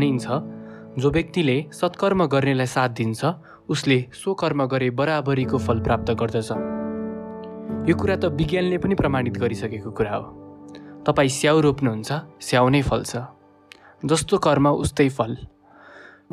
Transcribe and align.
भनिन्छ 0.00 0.26
जो 0.96 1.10
व्यक्तिले 1.12 1.56
सत्कर्म 1.72 2.24
गर्नेलाई 2.32 2.66
साथ 2.66 2.88
दिन्छ 2.96 3.20
उसले 3.68 3.98
स्वकर्म 4.16 4.64
गरे 4.66 4.88
बराबरीको 4.96 5.58
फल 5.60 5.80
प्राप्त 5.86 6.10
गर्दछ। 6.20 6.50
यो 7.88 7.94
कुरा 8.00 8.16
त 8.16 8.32
विज्ञानले 8.32 8.78
पनि 8.80 8.94
प्रमाणित 8.96 9.36
गरिसकेको 9.36 9.90
कुरा 9.92 10.14
हो। 10.16 10.28
तपाईँ 11.04 11.28
स्याउ 11.28 11.60
रोप्नुहुन्छ 11.60 12.10
स्याउ 12.40 12.68
नै 12.68 12.82
फल्छ 12.82 13.12
जस्तो 14.02 14.38
कर्म 14.40 14.66
उस्तै 14.80 15.08
फल। 15.18 15.36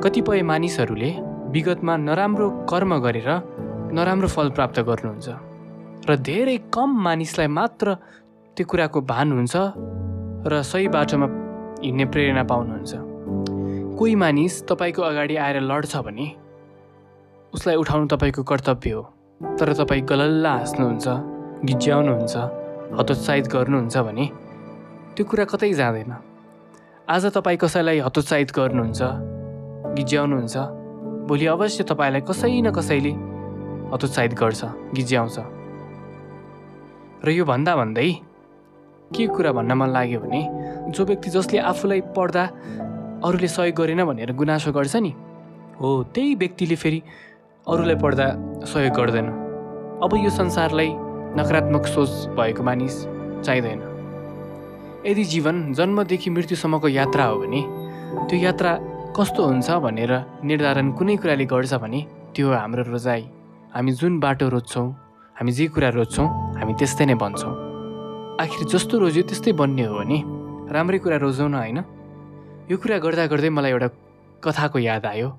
कतिपय 0.04 0.42
मानिसहरूले 0.48 1.12
विगतमा 1.52 1.94
नराम्रो 2.08 2.48
कर्म 2.72 2.92
गरेर 3.04 3.30
नराम्रो 3.94 4.28
फल 4.36 4.50
प्राप्त 4.56 4.80
गर्नुहुन्छ 4.80 5.28
र 6.08 6.16
धेरै 6.23 6.58
कम 6.72 6.90
मानिसलाई 7.04 7.48
मात्र 7.52 7.88
त्यो 8.58 8.66
कुराको 8.66 9.00
भान 9.12 9.28
हुन्छ 9.36 9.56
र 10.48 10.62
सही 10.72 10.88
बाटोमा 10.95 11.28
हिँड्ने 11.84 12.06
प्रेरणा 12.14 12.44
पाउनुहुन्छ। 12.52 13.07
कोही 13.98 14.16
मानिस 14.16 14.62
तपाईँको 14.70 15.02
अगाडि 15.02 15.36
आएर 15.42 15.58
लड्छ 15.62 15.98
भने 16.06 16.26
उसलाई 17.53 17.76
उठाउनु 17.81 18.08
तपाईँको 18.08 18.44
कर्तव्य 18.44 18.92
हो। 18.94 19.02
तर 19.58 19.73
तपाईँ 19.73 20.02
गलल्ला 20.06 20.52
हाँस्नुहुन्छ 20.53 21.08
गिज्याउनुहुन्छ 21.66 22.36
हतोत्साहित 22.94 23.48
गर्नुहुन्छ 23.50 23.98
भने 23.98 24.25
त्यो 25.18 25.25
कुरा 25.25 25.45
कतै 25.50 25.73
जाँदैन। 25.73 26.14
आज 27.09 27.25
तपाईँ 27.34 27.58
कसैलाई 27.58 28.00
हतोत्साहित 28.06 28.52
गर्नुहुन्छ 28.53 29.02
गिज्याउनुहुन्छ 29.98 30.58
भोलि 31.25 31.45
अवश्य 31.58 31.84
तपाईँलाई 31.90 32.22
कसै 32.30 32.53
न 32.62 32.70
कसैले 32.78 33.14
हतोत्साहित 33.94 34.34
गर्छ 34.38 34.62
गिज्याउँछ। 34.94 35.38
र 37.25 37.30
यो 37.34 37.45
भन्दा 37.50 37.75
भन्दै 37.75 38.09
के 39.09 39.25
कुरा 39.34 39.52
भन्न 39.58 39.72
मन 39.73 39.90
लाग्यो 39.90 40.20
भने 40.22 40.42
जो 40.94 41.06
व्यक्ति 41.06 41.30
जसले 41.34 41.58
आफूलाई 41.66 42.02
पढ्दा 42.14 42.44
अरूले 43.23 43.48
सहयोग 43.48 43.76
गरेन 43.76 44.04
भनेर 44.06 44.32
गुनासो 44.34 44.72
गर्छ 44.72 44.96
नि। 44.96 45.12
हो 45.80 45.90
त्यही 46.14 46.36
व्यक्तिले 46.36 46.76
फेरि 46.76 47.00
अरूलाई 47.68 47.96
पढ्दा 47.96 48.28
सहयोग 48.66 48.94
गर्दैन। 48.94 49.28
अब 50.04 50.12
यो 50.16 50.30
संसारलाई 50.30 50.90
नकारात्मक 51.38 51.86
सोच 51.88 52.12
भएको 52.38 52.64
मानिस 52.64 52.96
चाहिँदैन। 53.46 53.80
यदि 55.06 55.24
जीवन 55.24 55.74
जन्मदेखि 55.74 56.30
मृत्युसम्मको 56.30 56.88
यात्रा 56.88 57.26
हो 57.26 57.36
भने 57.42 57.62
त्यो 58.30 58.38
यात्रा 58.38 58.72
कस्तो 59.18 59.42
हुन्छ 59.46 59.70
भनेर 59.81 60.12
निर्धारण 60.46 60.92
कुनै 60.94 61.16
कुराले 61.18 61.46
गर्छ 61.46 61.74
भने 61.81 62.00
त्यो 62.36 62.54
हाम्रो 62.54 62.84
रोजाइ। 62.94 63.22
हामी 63.74 63.92
जुन 63.92 64.20
बाटो 64.20 64.50
रोज्छौँ 64.50 64.88
हामी 65.36 65.52
जे 65.52 65.66
कुरा 65.74 65.90
रोज्छौँ 65.98 66.28
हामी 66.58 66.74
त्यस्तै 66.80 67.06
नै 67.06 67.16
बन्छौँ। 67.18 67.54
आखिर 68.42 68.62
जस्तो 68.70 68.94
रोज्यो 69.00 69.24
त्यस्तै 69.30 69.52
बन्ने 69.58 69.84
हो 69.90 69.94
भने 70.00 70.18
राम्रै 70.74 71.00
कुरा 71.02 71.18
रोजौँ 71.18 71.50
न 71.50 71.56
होइन? 71.58 71.80
यो 72.68 72.76
कुरा 72.76 72.98
गर्दा 73.00 73.26
गर्दै 73.32 73.48
मलाई 73.48 73.72
एउटा 73.72 73.88
कथाको 74.44 74.78
याद 74.80 75.06
आयो। 75.08 75.30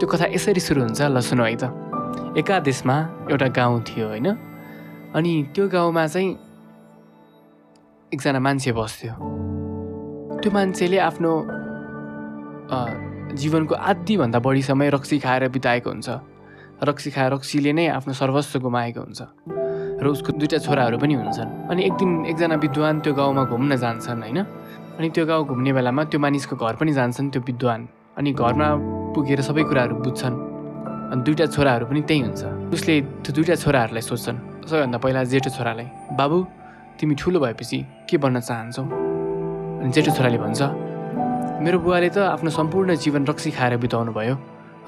त्यो 0.00 0.06
कथा 0.08 0.26
यसरी 0.32 0.60
सुरु 0.64 0.80
हुन्छ 0.80 1.00
ल 1.12 1.20
सुन 1.20 1.44
है 1.44 1.56
त। 1.60 1.68
एका 2.40 2.56
देशमा 2.64 2.96
एउटा 3.28 3.48
गाउँ 3.52 3.84
थियो 3.84 4.06
होइन? 4.08 4.28
अनि 5.12 5.32
त्यो 5.52 5.68
गाउँमा 5.68 6.04
चाहिँ 6.08 6.30
एकजना 8.16 8.40
मान्छे 8.40 8.72
बस्थ्यो। 8.72 9.12
त्यो 10.40 10.50
मान्छेले 10.56 10.98
आफ्नो 11.04 11.32
जीवनको 13.36 13.74
आधीभन्दा 13.76 14.38
बढी 14.40 14.62
समय 14.64 14.88
रक्सी 14.96 15.16
खाएर 15.20 15.52
बिताएको 15.52 15.88
हुन्छ। 15.92 16.08
रक्सी 16.80 17.10
खाएर 17.12 17.32
रक्सीले 17.36 17.72
नै 17.76 17.86
आफ्नो 18.00 18.12
सर्वस्व 18.16 18.56
गुमाएको 18.64 19.00
हुन्छ। 19.04 19.20
र 20.00 20.04
उसको 20.08 20.32
दुइटा 20.40 20.58
छोराहरू 20.64 20.96
पनि 20.96 21.14
हुन्छन्। 21.20 21.68
अनि 21.68 21.80
एक 21.84 21.94
दिन 22.00 22.10
एकजना 22.32 22.56
विद्वान 22.56 23.04
त्यो 23.04 23.12
गाउँमा 23.20 23.42
घुम्न 23.52 23.76
जान्छन् 23.76 24.22
होइन? 24.24 24.40
अनि 24.98 25.08
त्यो 25.08 25.24
गाउँ 25.26 25.44
घुम्ने 25.48 25.72
बेलामा 25.72 26.02
त्यो 26.12 26.18
मानिसको 26.20 26.54
घर 26.56 26.74
पनि 26.76 26.92
जान्छन् 26.92 27.30
त्यो 27.32 27.40
विद्वान। 27.48 27.80
अनि 28.18 28.30
घरमा 28.32 28.68
पुगेर 29.14 29.40
सबै 29.40 29.62
कुराहरू 29.64 29.94
बुझ्छन्। 30.04 30.34
अनि 31.12 31.20
दुइटा 31.24 31.46
छोराहरू 31.54 31.84
पनि 31.88 32.00
त्यही 32.08 32.20
हुन्छ। 32.22 32.42
उसले 32.76 32.94
त्यो 33.24 33.32
दुइटा 33.36 33.54
छोराहरूलाई 33.62 34.04
सोध्छन् 34.04 34.38
सबैभन्दा 34.68 34.98
पहिला 35.04 35.20
जेठो 35.32 35.50
छोरालाई 35.56 35.88
बाबु 36.18 36.36
तिमी 37.00 37.14
ठुलो 37.20 37.38
भएपछि 37.40 37.78
के 38.08 38.16
बन्न 38.20 38.40
चाहन्छौ? 38.48 38.82
अनि 39.80 39.90
जेठो 39.96 40.10
छोराले 40.12 40.38
भन्छ 40.44 40.60
मेरो 41.64 41.78
बुवाले 41.84 42.08
त 42.12 42.18
आफ्नो 42.36 42.50
सम्पूर्ण 42.52 42.94
जीवन 43.00 43.22
रक्सी 43.30 43.50
खाएर 43.56 43.76
बिताउनु 43.80 44.12
भयो 44.12 44.34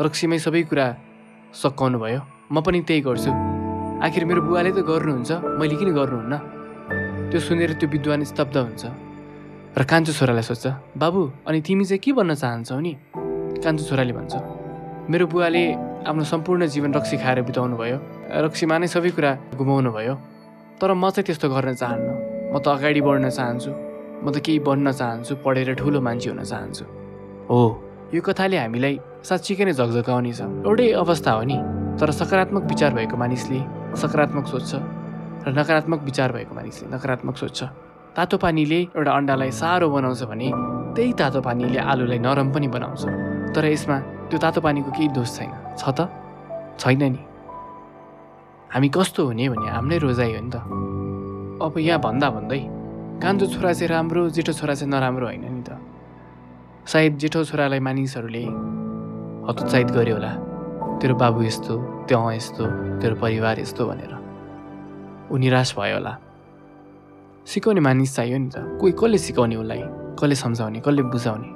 रक्सीमै 0.05 0.39
सबै 0.45 0.63
कुरा 0.69 0.87
सकाउनु 1.55 1.99
भयो 2.05 2.21
म 2.53 2.61
पनि 2.61 2.81
त्यही 2.85 3.01
गर्छु। 3.09 3.31
आखिर 4.05 4.23
मेरो 4.29 4.41
बुवाले 4.49 4.71
त 4.77 4.79
गर्नुहुन्छ 4.85 5.31
मैले 5.59 5.75
किन 5.81 5.91
गर्नुहुन्न? 5.97 6.35
त्यो 7.31 7.39
सुनेर 7.41 7.73
त्यो 7.81 7.89
विद्वान 7.89 8.21
स्तब्ध 8.31 8.57
हुन्छ। 8.57 8.85
र 9.75 9.83
कान्छो 9.91 10.13
छोरालाई 10.15 10.43
सोध्छ 10.47 10.67
बाबु 11.03 11.21
अनि 11.51 11.61
तिमी 11.67 11.85
चाहिँ 11.85 11.99
के 11.99 12.13
भन्न 12.15 12.35
चाहन्छौ 12.39 12.79
नि? 12.79 12.93
कान्छो 13.59 13.85
छोराले 13.91 14.13
भन्छ 14.15 14.35
मेरो 15.11 15.27
बुवाले 15.27 15.63
आफ्नो 16.07 16.25
सम्पूर्ण 16.31 16.67
जीवन 16.71 16.95
रक्सी 16.95 17.17
खाएर 17.19 17.43
बिताउनु 17.43 17.75
भयो 17.75 17.99
रक्सीमा 18.47 18.79
नै 18.79 18.87
सबै 18.87 19.11
कुरा 19.19 19.33
गुमाउनु 19.59 19.91
भयो 19.91 20.15
तर 20.79 20.95
म 20.95 21.11
चाहिँ 21.11 21.27
त्यस्तो 21.27 21.51
गर्न 21.51 21.75
चाहन्न। 21.75 22.55
म 22.55 22.63
त 22.63 22.71
अगाडि 22.71 23.01
बढ्न 23.03 23.27
चाहन्छु 23.35 23.71
म 24.23 24.31
त 24.31 24.39
केही 24.47 24.63
बन्न 24.63 24.95
चाहन्छु 24.95 25.43
पढेर 25.43 25.75
ठुलो 25.75 25.99
मान्छे 26.07 26.31
हुन 26.31 26.43
चाहन्छु। 26.47 26.85
हो 27.51 27.61
यो 28.15 28.21
कथाले 28.23 28.57
हामीलाई 28.63 28.95
साँच्चीकै 29.27 29.65
नै 29.67 29.75
झकझकाउने 29.75 30.33
छ। 30.39 30.41
एउटै 30.63 30.87
अवस्था 31.03 31.31
हो 31.35 31.43
नि 31.51 31.59
तर 31.99 32.15
सकारात्मक 32.15 32.63
विचार 32.71 32.95
भएको 32.95 33.17
मानिसले 33.19 33.59
सकारात्मक 33.99 34.47
सोच्छ 34.55 34.71
र 35.43 35.49
नकारात्मक 35.51 36.01
विचार 36.07 36.31
भएको 36.31 36.53
मानिसले 36.55 36.87
नकारात्मक 36.95 37.37
सोच्छ। 37.43 37.61
तातो 38.17 38.37
पानीले 38.39 38.81
एउटा 38.95 39.11
अन्डालाई 39.11 39.51
साह्रो 39.51 39.91
बनाउँछ 39.91 40.23
भने 40.31 40.49
त्यही 40.95 41.13
तातो 41.19 41.41
पानीले 41.43 41.79
आलुलाई 41.83 42.19
नरम 42.23 42.49
पनि 42.55 42.69
बनाउँछ। 42.71 43.03
तर 43.51 43.65
यसमा 43.67 43.99
त्यो 44.31 44.39
तातो 44.39 44.61
पानीको 44.63 44.91
केही 44.95 45.09
दोष 45.11 45.29
छैन। 45.35 45.51
छ 45.75 45.83
त? 45.91 46.07
छैन 46.79 47.03
नि। 47.11 47.23
हामी 48.71 48.89
कस्तो 48.95 49.21
हुने 49.27 49.49
भने 49.51 49.67
हाम्रै 49.67 49.99
रोजाइ 49.99 50.31
हो 50.31 50.41
नि 50.47 50.51
त। 50.55 50.57
अब 51.59 51.75
यहाँ 51.79 51.99
भन्दा 52.07 52.29
भन्दै 52.31 52.61
कान्छो 53.19 53.47
छोरा 53.51 53.73
चाहिँ 53.75 53.91
राम्रो 53.91 54.23
जेठो 54.31 54.53
छोरा 54.59 54.75
चाहिँ 54.79 54.91
नराम्रो 54.95 55.27
होइन 55.27 55.47
नि 55.51 55.63
त। 55.67 55.75
सायद 56.87 57.13
जेठो 57.19 57.43
छोरालाई 57.51 57.81
मानिसहरूले 57.83 58.45
हतोत्साहित 59.51 59.91
गर्यो 59.91 60.15
होला। 60.15 60.33
तेरो 61.03 61.15
बाबु 61.19 61.43
यस्तो 61.43 61.75
त्यो 62.07 62.21
यस्तो 62.31 62.65
तेरो 63.03 63.15
परिवार 63.19 63.59
यस्तो 63.59 63.83
भनेर। 63.91 64.13
ऊ 65.31 65.35
निराश 65.43 65.75
भयो 65.75 65.99
होला। 65.99 66.13
सिकाउने 67.47 67.81
मानिस 67.81 68.17
चाहियो 68.17 68.39
नि 68.39 68.49
त। 68.49 68.57
कोही 68.81 68.93
कसले 68.93 69.19
सिकाउने 69.19 69.57
उसलाई? 69.57 69.83
कसले 70.17 70.35
सम्झाउने? 70.35 70.81
कसले 70.81 71.03
बुझाउने? 71.03 71.49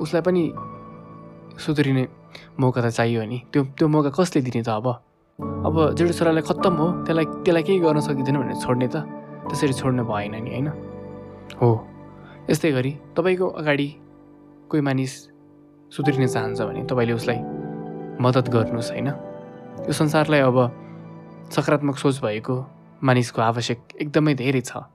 उसलाई 0.00 0.22
पनि 0.22 0.42
सुध्रिने 1.60 2.04
मौका 2.60 2.80
त 2.80 2.88
चाहियो 2.88 3.24
नि। 3.24 3.38
त्यो 3.52 3.62
त्यो 3.76 3.86
मौका 3.88 4.10
कसले 4.10 4.40
दिने 4.42 4.62
त 4.64 4.68
अब? 4.68 4.86
अब 5.38 5.94
जेठो 5.94 6.12
छोरालाई 6.12 6.42
खत्तम 6.42 6.74
हो। 6.74 6.86
त्यसलाई 7.04 7.24
त्यसलाई 7.44 7.62
केही 7.62 7.78
गर्न 7.80 8.00
सकिँदैन 8.00 8.36
भनेर 8.40 8.56
छोड्ने 8.64 8.88
त। 8.88 8.96
त्यसरी 9.48 9.72
छोड्नु 9.76 10.02
भएन 10.04 10.34
नि 10.40 10.50
होइन? 10.50 10.68
हो। 11.60 11.70
यस्तै 12.50 12.70
गरी 12.72 12.92
तपाईँको 13.16 13.46
अगाडि 13.60 13.88
कोही 14.70 14.80
मानिस 14.80 15.12
सुध्रिन 15.92 16.26
चाहन्छ 16.26 16.60
भने 16.64 16.82
तपाईँले 16.88 17.12
उसलाई 17.12 17.38
मद्दत 18.16 18.48
गर्नुहोस् 18.48 18.90
होइन? 18.90 19.08
यो 19.84 19.92
संसारलाई 19.92 20.40
अब 20.40 20.58
सकारात्मक 21.52 21.96
सोच 22.00 22.16
भएको 22.24 22.54
मानिसको 23.04 23.40
आवश्यक 23.42 23.78
एकदमै 24.00 24.34
धेरै 24.34 24.64
छ। 24.64 24.93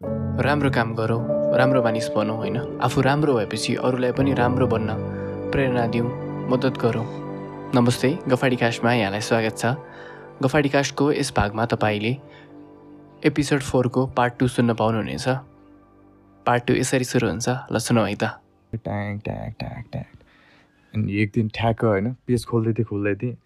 राम्रो 0.00 0.70
काम 0.70 0.94
गरौँ 0.94 1.56
राम्रो 1.58 1.82
मानिस 1.82 2.08
बनौँ 2.16 2.36
होइन? 2.36 2.56
आफू 2.82 3.00
राम्रो 3.00 3.34
भएपछि 3.34 3.74
अरूलाई 3.74 4.12
पनि 4.12 4.32
राम्रो 4.34 4.66
बन्न 4.66 4.94
प्रेरणा 5.50 5.86
दिउँ 5.86 6.06
मद्दत 6.50 6.78
गरौँ। 6.78 7.04
नमस्ते 7.74 8.10
गफाडी 8.28 8.56
कास्टमा 8.56 8.92
यहाँलाई 8.92 9.20
स्वागत 9.20 9.58
छ। 9.58 9.74
गफाडी 10.42 10.68
कास्टको 10.68 11.10
यस 11.12 11.32
भागमा 11.36 11.66
तपाईँले 11.66 12.16
एपिसोड 13.26 13.60
फोरको 13.60 14.06
पार्ट 14.14 14.38
टू 14.38 14.48
सुन्न 14.48 14.74
पाउनुहुनेछ। 14.74 15.28
पार्ट 16.46 16.66
टू 16.66 16.74
यसरी 16.74 17.04
सुरु 17.04 17.28
हुन्छ 17.28 17.48
ल 17.72 17.78
सुनौ 17.78 18.04
है 18.06 18.14
त। 18.14 18.38
ट्याङ 18.78 19.18
ट्याङ 19.18 19.50
ट्याङ 19.58 19.82
ट्याङ। 19.90 20.06
अनि 20.94 21.22
एक 21.22 21.32
दिन 21.34 21.48
ठ्याक्क 21.50 21.84
होइन? 21.84 22.14
पेज 22.26 22.46
खोल्दै 22.46 22.72
थिएँ 22.78 22.86
खोल्दै 22.86 23.14
थिएँ 23.18 23.36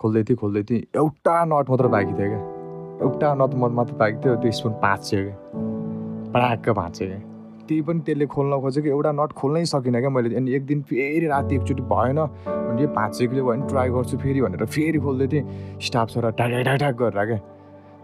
खोल्दै 0.00 0.22
थिएँ 0.22 0.38
खोल्दै 0.38 0.62
थिएँ। 0.70 0.82
एउटा 1.02 1.44
नट 1.50 1.70
मात्र 1.70 1.86
बाँकी 1.90 2.14
थियो 2.14 2.28
क्या। 2.30 2.42
एउटा 3.02 3.34
नट 3.42 3.54
मात्र 3.74 3.94
बाँकी 3.98 4.24
थियो 4.24 4.36
त्यो 4.42 4.52
स्पुन 4.52 4.72
भाँच्यो 4.78 5.20
क्या। 5.26 5.74
पडाक्क 6.36 6.68
भाँच्यो 6.76 7.06
क्या 7.08 7.18
त्यही 7.66 7.80
पनि 7.82 8.00
त्यसले 8.06 8.26
खोल्न 8.28 8.60
खोजेको 8.60 8.88
एउटा 8.92 9.12
नट 9.16 9.32
खोल्नै 9.32 9.64
सकिनँ 9.64 10.00
क्या 10.00 10.10
मैले। 10.12 10.36
अनि 10.36 10.52
एक 10.54 10.66
दिन 10.66 10.82
फेरि 10.84 11.26
राति 11.26 11.54
एकचोटि 11.56 11.82
भएन। 11.82 12.18
अनि 12.46 12.82
यो 12.82 12.88
भाँचेकोले 12.92 13.40
भयो 13.40 13.50
भने 13.50 13.66
ट्राई 13.66 13.88
गर्छु 13.90 14.16
फेरि 14.20 14.40
भनेर 14.40 14.64
फेरि 14.68 14.98
खोल्दै 15.00 15.26
थिएँ। 15.32 15.44
स्टाफ 15.80 16.06
छोरा 16.12 16.30
ढाक 16.38 16.78
ढाक 16.82 16.94
गरेर 16.94 17.24
क्या। 17.26 17.40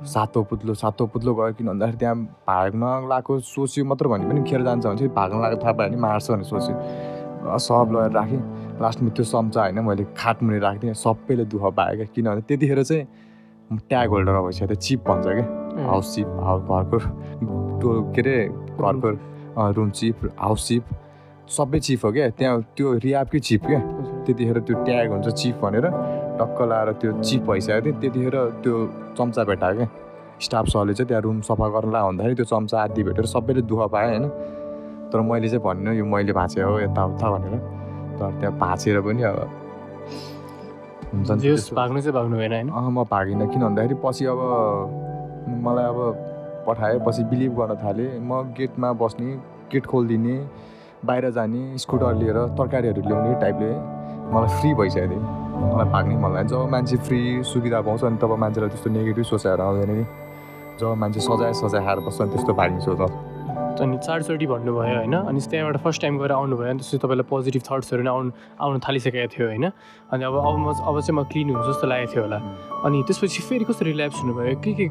सातो 0.03 0.43
पुत्लो 0.51 0.75
सातो 0.75 1.07
पुत्लो 1.13 1.35
गयो 1.35 1.53
किन 1.55 1.67
भन्दाखेरि 1.69 1.99
त्यहाँ 1.99 2.17
भाग्न 2.49 2.83
लगाएको 3.07 3.39
सोच्यो 3.39 3.85
मात्र 3.85 4.09
भने 4.09 4.25
पनि 4.27 4.43
खेर 4.51 4.63
जान्छ 4.65 4.87
भने 4.87 4.97
चाहिँ 4.99 5.13
भाग्न 5.15 5.39
लगाएको 5.39 5.63
थाहा 5.63 5.73
पायो 5.79 5.89
भने 5.91 6.01
मार्छ 6.01 6.31
भनेर 6.31 6.45
सोच्यो। 6.51 7.59
सब 7.59 7.93
लगेर 7.95 8.13
राखेँ। 8.19 8.43
लास्टमा 8.83 9.11
त्यो 9.15 9.25
सम्झा 9.25 9.61
होइन 9.61 9.79
मैले 9.79 10.05
खाटमुनि 10.17 10.59
राखिदिएँ। 10.59 10.95
सबैले 10.97 11.45
दुःख 11.47 11.65
पायो 11.77 11.95
क्या। 11.97 12.07
किनभने 12.15 12.43
त्यतिखेर 12.49 12.83
चाहिँ 12.83 13.07
ट्याग 13.89 14.09
होल्डर 14.09 14.41
भइसक्यो 14.43 14.75
चिप 14.75 15.01
भन्छ 15.07 15.27
क्या। 15.29 15.62
हाउस 15.79 16.15
चिप 16.15 16.29
हाउस 16.43 16.63
घरको 16.63 16.99
के 18.13 18.21
अरे 18.21 18.37
घरको 18.79 19.09
रुम 19.77 19.91
चिप 19.91 20.17
हाउस 20.41 20.67
चिप 20.69 20.85
सबै 21.49 21.79
चिफ 21.87 22.05
हो 22.05 22.13
क्या 22.13 22.29
त्यहाँ 22.39 22.61
त्यो 22.77 22.93
रियाबकै 23.05 23.39
चिफ 23.49 23.67
क्या 23.67 23.81
त्यतिखेर 24.27 24.59
त्यो 24.61 24.85
ट्याग 24.85 25.11
हुन्छ 25.13 25.29
चिफ 25.29 25.57
भनेर 25.63 25.87
टक्क 26.41 26.59
लाएर 26.71 26.93
त्यो 27.01 27.11
चिफ 27.21 27.43
भइसकेको 27.49 27.85
थियो। 27.85 28.01
त्यतिखेर 28.01 28.37
त्यो 28.63 28.75
चम्चा 29.19 29.43
भेटायो 29.45 29.75
क्या 29.77 29.89
स्टाफ 30.41 30.67
सरले 30.67 30.95
चाहिँ 30.95 31.09
त्यहाँ 31.09 31.23
रुम 31.23 31.41
सफा 31.49 31.69
गर्न 31.75 31.93
ला 31.93 32.01
भन्दाखेरि 32.07 32.35
त्यो 32.35 32.45
चम्चा 32.53 32.77
आदि 32.83 33.03
भेटेर 33.03 33.27
सबैले 33.27 33.63
दुःख 33.63 33.81
पायो 33.93 34.09
होइन। 34.09 34.25
तर 35.13 35.21
मैले 35.21 35.49
चाहिँ 35.49 35.63
भनिनँ 35.65 35.95
यो 35.95 36.05
मैले 36.05 36.33
भाँचे 36.33 36.61
हो 36.63 36.79
यताउता 36.81 37.27
भनेर। 37.31 37.55
तर 38.19 38.31
त्यहाँ 38.41 38.59
भाँचेर 38.59 39.01
पनि 39.01 39.23
अब 39.23 39.39
हुन्छ 41.13 41.29
भाग्नु 41.75 42.01
चाहिँ 42.01 42.15
भाग्नु 42.17 42.37
भएन 42.37 42.53
होइन। 42.53 42.91
म 42.97 43.05
भागिनँ। 43.11 43.47
किन 43.53 43.63
भन्दाखेरि 43.63 43.97
पछि 44.05 44.25
अब 44.33 44.41
मलाई 45.49 45.85
अब 45.85 45.99
पठायो 46.67 46.99
पछि 47.07 47.23
बिलिभ 47.31 47.53
गर्न 47.59 47.75
थालेँ। 47.83 48.11
म 48.21 48.43
गेटमा 48.59 48.93
बस्ने 49.03 49.35
गेट 49.73 49.87
खोलिदिने 49.87 50.37
बाहिर 51.05 51.31
जाने 51.31 51.79
स्कुटर 51.79 52.15
लिएर 52.15 52.39
तरकारीहरू 52.59 53.03
ल्याउने 53.03 53.35
टाइपले 53.41 53.71
मलाई 54.35 54.61
फ्री 54.61 54.75
भइसकेको 54.75 55.09
थियो 55.11 55.21
मलाई 55.75 55.89
भाग्ने 55.93 56.15
मन 56.23 56.33
लाग्यो 56.35 56.49
जब 56.53 56.71
मान्छे 56.71 56.97
फ्री 57.07 57.21
सुविधा 57.43 57.81
पाउँछ 57.83 58.05
अनि 58.05 58.17
तब 58.23 58.33
मान्छेलाई 58.39 58.71
त्यस्तो 58.71 58.91
नेगेटिभ 58.91 59.25
सोचाइहरू 59.25 59.63
आउँदैन 59.63 59.91
कि 59.95 60.05
जब 60.81 60.95
मान्छे 61.03 61.21
सजाय 61.21 61.53
सजाय 61.63 61.81
खाएर 61.87 61.99
बस्छ 62.07 62.21
अनि 62.23 62.31
त्यस्तो 62.33 62.53
भाग्ने 62.55 62.81
सोच 62.81 63.01
अनि 63.81 63.97
चारचोटि 64.05 64.47
भन्नुभयो 64.47 64.97
होइन 64.97 65.15
अनि 65.17 65.41
त्यहाँबाट 65.41 65.77
फर्स्ट 65.85 66.01
टाइम 66.03 66.19
गएर 66.19 66.33
आउनुभयो 66.33 66.69
अनि 66.69 66.79
त्यसपछि 66.79 66.99
तपाईँलाई 66.99 67.27
पोजिटिभ 67.33 67.63
थट्सहरू 67.63 68.03
नै 68.03 68.11
आउनु 68.11 68.31
आउनु 68.61 68.79
थालिसकेको 68.87 69.29
थियो 69.33 69.47
होइन। 69.49 69.65
अनि 70.13 70.23
अब 70.29 70.35
अब 70.37 70.55
म 70.61 70.67
अब 70.69 70.97
चाहिँ 71.01 71.17
म 71.17 71.25
क्लिन 71.33 71.49
हुन्छु 71.51 71.71
जस्तो 71.73 71.87
लागेको 71.89 72.13
थियो 72.13 72.23
होला। 72.23 72.39
अनि 72.85 72.97
त्यसपछि 73.07 73.41
फेरि 73.49 73.65
कस्तो 73.65 73.85
रिल्याप्स 73.85 74.19
हुनुभयो? 74.23 74.55
के 74.61 74.73
के 74.77 74.87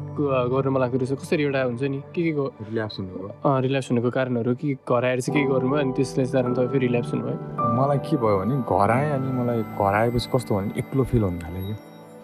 गर्न 0.52 0.68
मन 0.74 0.80
लाग्दो 0.82 0.98
रहेछ? 0.98 1.12
कसरी 1.22 1.42
एउटा 1.46 1.60
हुन्छ 1.62 1.82
नि 1.82 1.98
के 2.10 2.20
के 2.22 2.30
रिल्याक्स 2.66 2.98
हुनुभयो? 2.98 3.28
रिल्याप्स 3.66 3.88
हुनुको 3.90 4.10
कारणहरू 4.10 4.54
के 4.58 4.74
घर 4.82 5.04
आएर 5.04 5.20
चाहिँ 5.20 5.34
के 5.36 5.46
गर्नुभयो? 5.52 5.80
अनि 5.82 5.92
त्यसले 5.96 6.24
कारण 6.34 6.52
तपाईँ 6.54 6.68
फेरि 6.72 6.86
रिल्याप्स 6.86 7.10
हुनुभयो? 7.14 7.36
मलाई 7.78 7.98
के 8.02 8.16
भयो 8.18 8.36
भने 8.42 8.54
घर 8.66 8.90
आएँ 8.90 9.10
अनि 9.12 9.30
मलाई 9.38 9.62
घर 9.78 9.94
आएपछि 10.02 10.28
कस्तो 10.34 10.50
भने 10.58 10.70
एक्लो 10.80 11.04
फिल 11.12 11.22
हुन 11.22 11.38
थाल्यो 11.38 11.62
कि। 11.68 11.74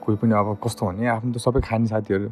कोही 0.02 0.16
पनि 0.16 0.32
अब 0.34 0.56
कस्तो 0.64 0.82
भने 0.86 1.06
आफ्नो 1.06 1.32
त 1.32 1.38
सबै 1.38 1.60
खाने 1.68 1.86
साथीहरू 1.86 2.28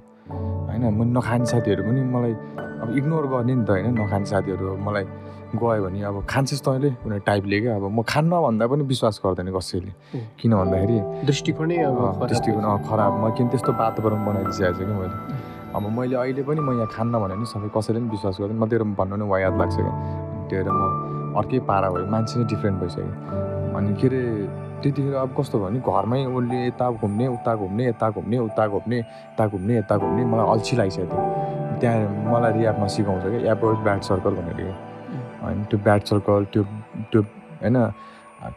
होइन 0.68 0.82
म 0.90 1.00
नखाने 1.16 1.46
साथीहरू 1.46 1.82
पनि 1.84 2.00
मलाई 2.14 2.34
अब 2.82 2.88
इग्नोर 2.98 3.26
गर्ने 3.32 3.54
नि 3.54 3.64
त 3.64 3.70
होइन 3.70 3.94
नखाने 4.00 4.26
साथीहरू 4.26 4.76
मलाई 4.86 5.04
गयो 5.56 5.82
भने 5.84 6.02
अब 6.02 6.16
खान्छस् 6.28 6.62
तैँले 6.66 6.90
भनेर 7.04 7.20
टाइपले 7.26 7.60
क्या। 7.60 7.74
अब 7.76 7.84
म 7.88 8.02
खान्न 8.02 8.32
भन्दा 8.44 8.66
पनि 8.66 8.82
विश्वास 8.92 9.20
गर्दैन 9.24 9.48
कसैले. 9.56 9.92
किन 10.40 10.52
भन्दाखेरि 10.60 10.96
दृष्टिकोणै 11.26 11.76
अब 11.88 12.26
दृष्टिकोण 12.28 12.66
खराब 12.88 13.12
म 13.24 13.24
किन 13.36 13.46
त्यस्तो 13.48 13.72
वातावरण 13.72 14.20
बनाइदिइसकेको 14.26 14.76
छु 14.76 14.84
कि 14.84 14.94
मैले? 15.00 15.16
अब 15.76 15.84
मैले 15.96 16.16
अहिले 16.16 16.42
पनि 16.44 16.60
म 16.60 16.70
यहाँ 16.76 16.88
खान्न 16.92 17.14
भने 17.22 17.34
नि 17.40 17.46
सबै 17.48 17.68
कसैले 17.72 17.98
पनि 18.00 18.08
विश्वास 18.12 18.36
गर्दैन। 18.40 18.58
म 18.60 18.64
तेरो 18.68 18.84
भन्नु 18.98 19.16
नै 19.16 19.26
याद 19.40 19.54
लाग्छ 19.60 19.76
क्या। 19.76 19.92
अनि 19.92 20.44
त्यो 20.48 20.56
हेरेर 20.60 20.72
म 20.76 20.82
अर्कै 21.40 21.58
पारा 21.68 21.88
भयो। 21.94 22.06
मान्छे 22.12 22.34
नै 22.40 22.44
डिफ्रेन्ट 22.52 22.76
भइसक्यो। 22.80 23.08
अनि 23.76 23.90
के 24.00 24.06
अरे 24.08 24.20
त्यतिखेर 24.82 25.14
अब 25.24 25.30
कस्तो 25.36 25.56
भयो 25.58 25.68
भने 25.68 25.80
घरमै 25.80 26.20
उसले 26.36 26.58
यता 26.68 26.86
घुम्ने 27.00 27.26
उता 27.36 27.52
घुम्ने 27.56 27.84
यता 27.88 28.06
घुम्ने 28.16 28.36
उता 28.48 28.64
घुम्ने 28.68 28.98
यता 28.98 29.44
घुम्ने 29.48 29.74
यता 29.76 29.94
घुम्ने 29.96 30.22
मलाई 30.32 30.46
अल्छी 30.52 30.74
लागिसकेको 30.76 31.12
थियो। 31.12 31.35
त्यहाँ 31.76 32.08
मलाई 32.24 32.52
रियाबमा 32.52 32.86
सिकाउँछ 32.88 33.24
क्या 33.24 33.52
एपोइड 33.52 33.78
ब्याड 33.80 34.00
सर्कल 34.02 34.34
भनेर 34.36 34.60
होइन 35.42 35.62
त्यो 35.64 35.78
ब्याड 35.80 36.02
सर्कल 36.04 36.44
त्यो 36.52 36.62
त्यो 37.12 37.22
होइन 37.22 37.76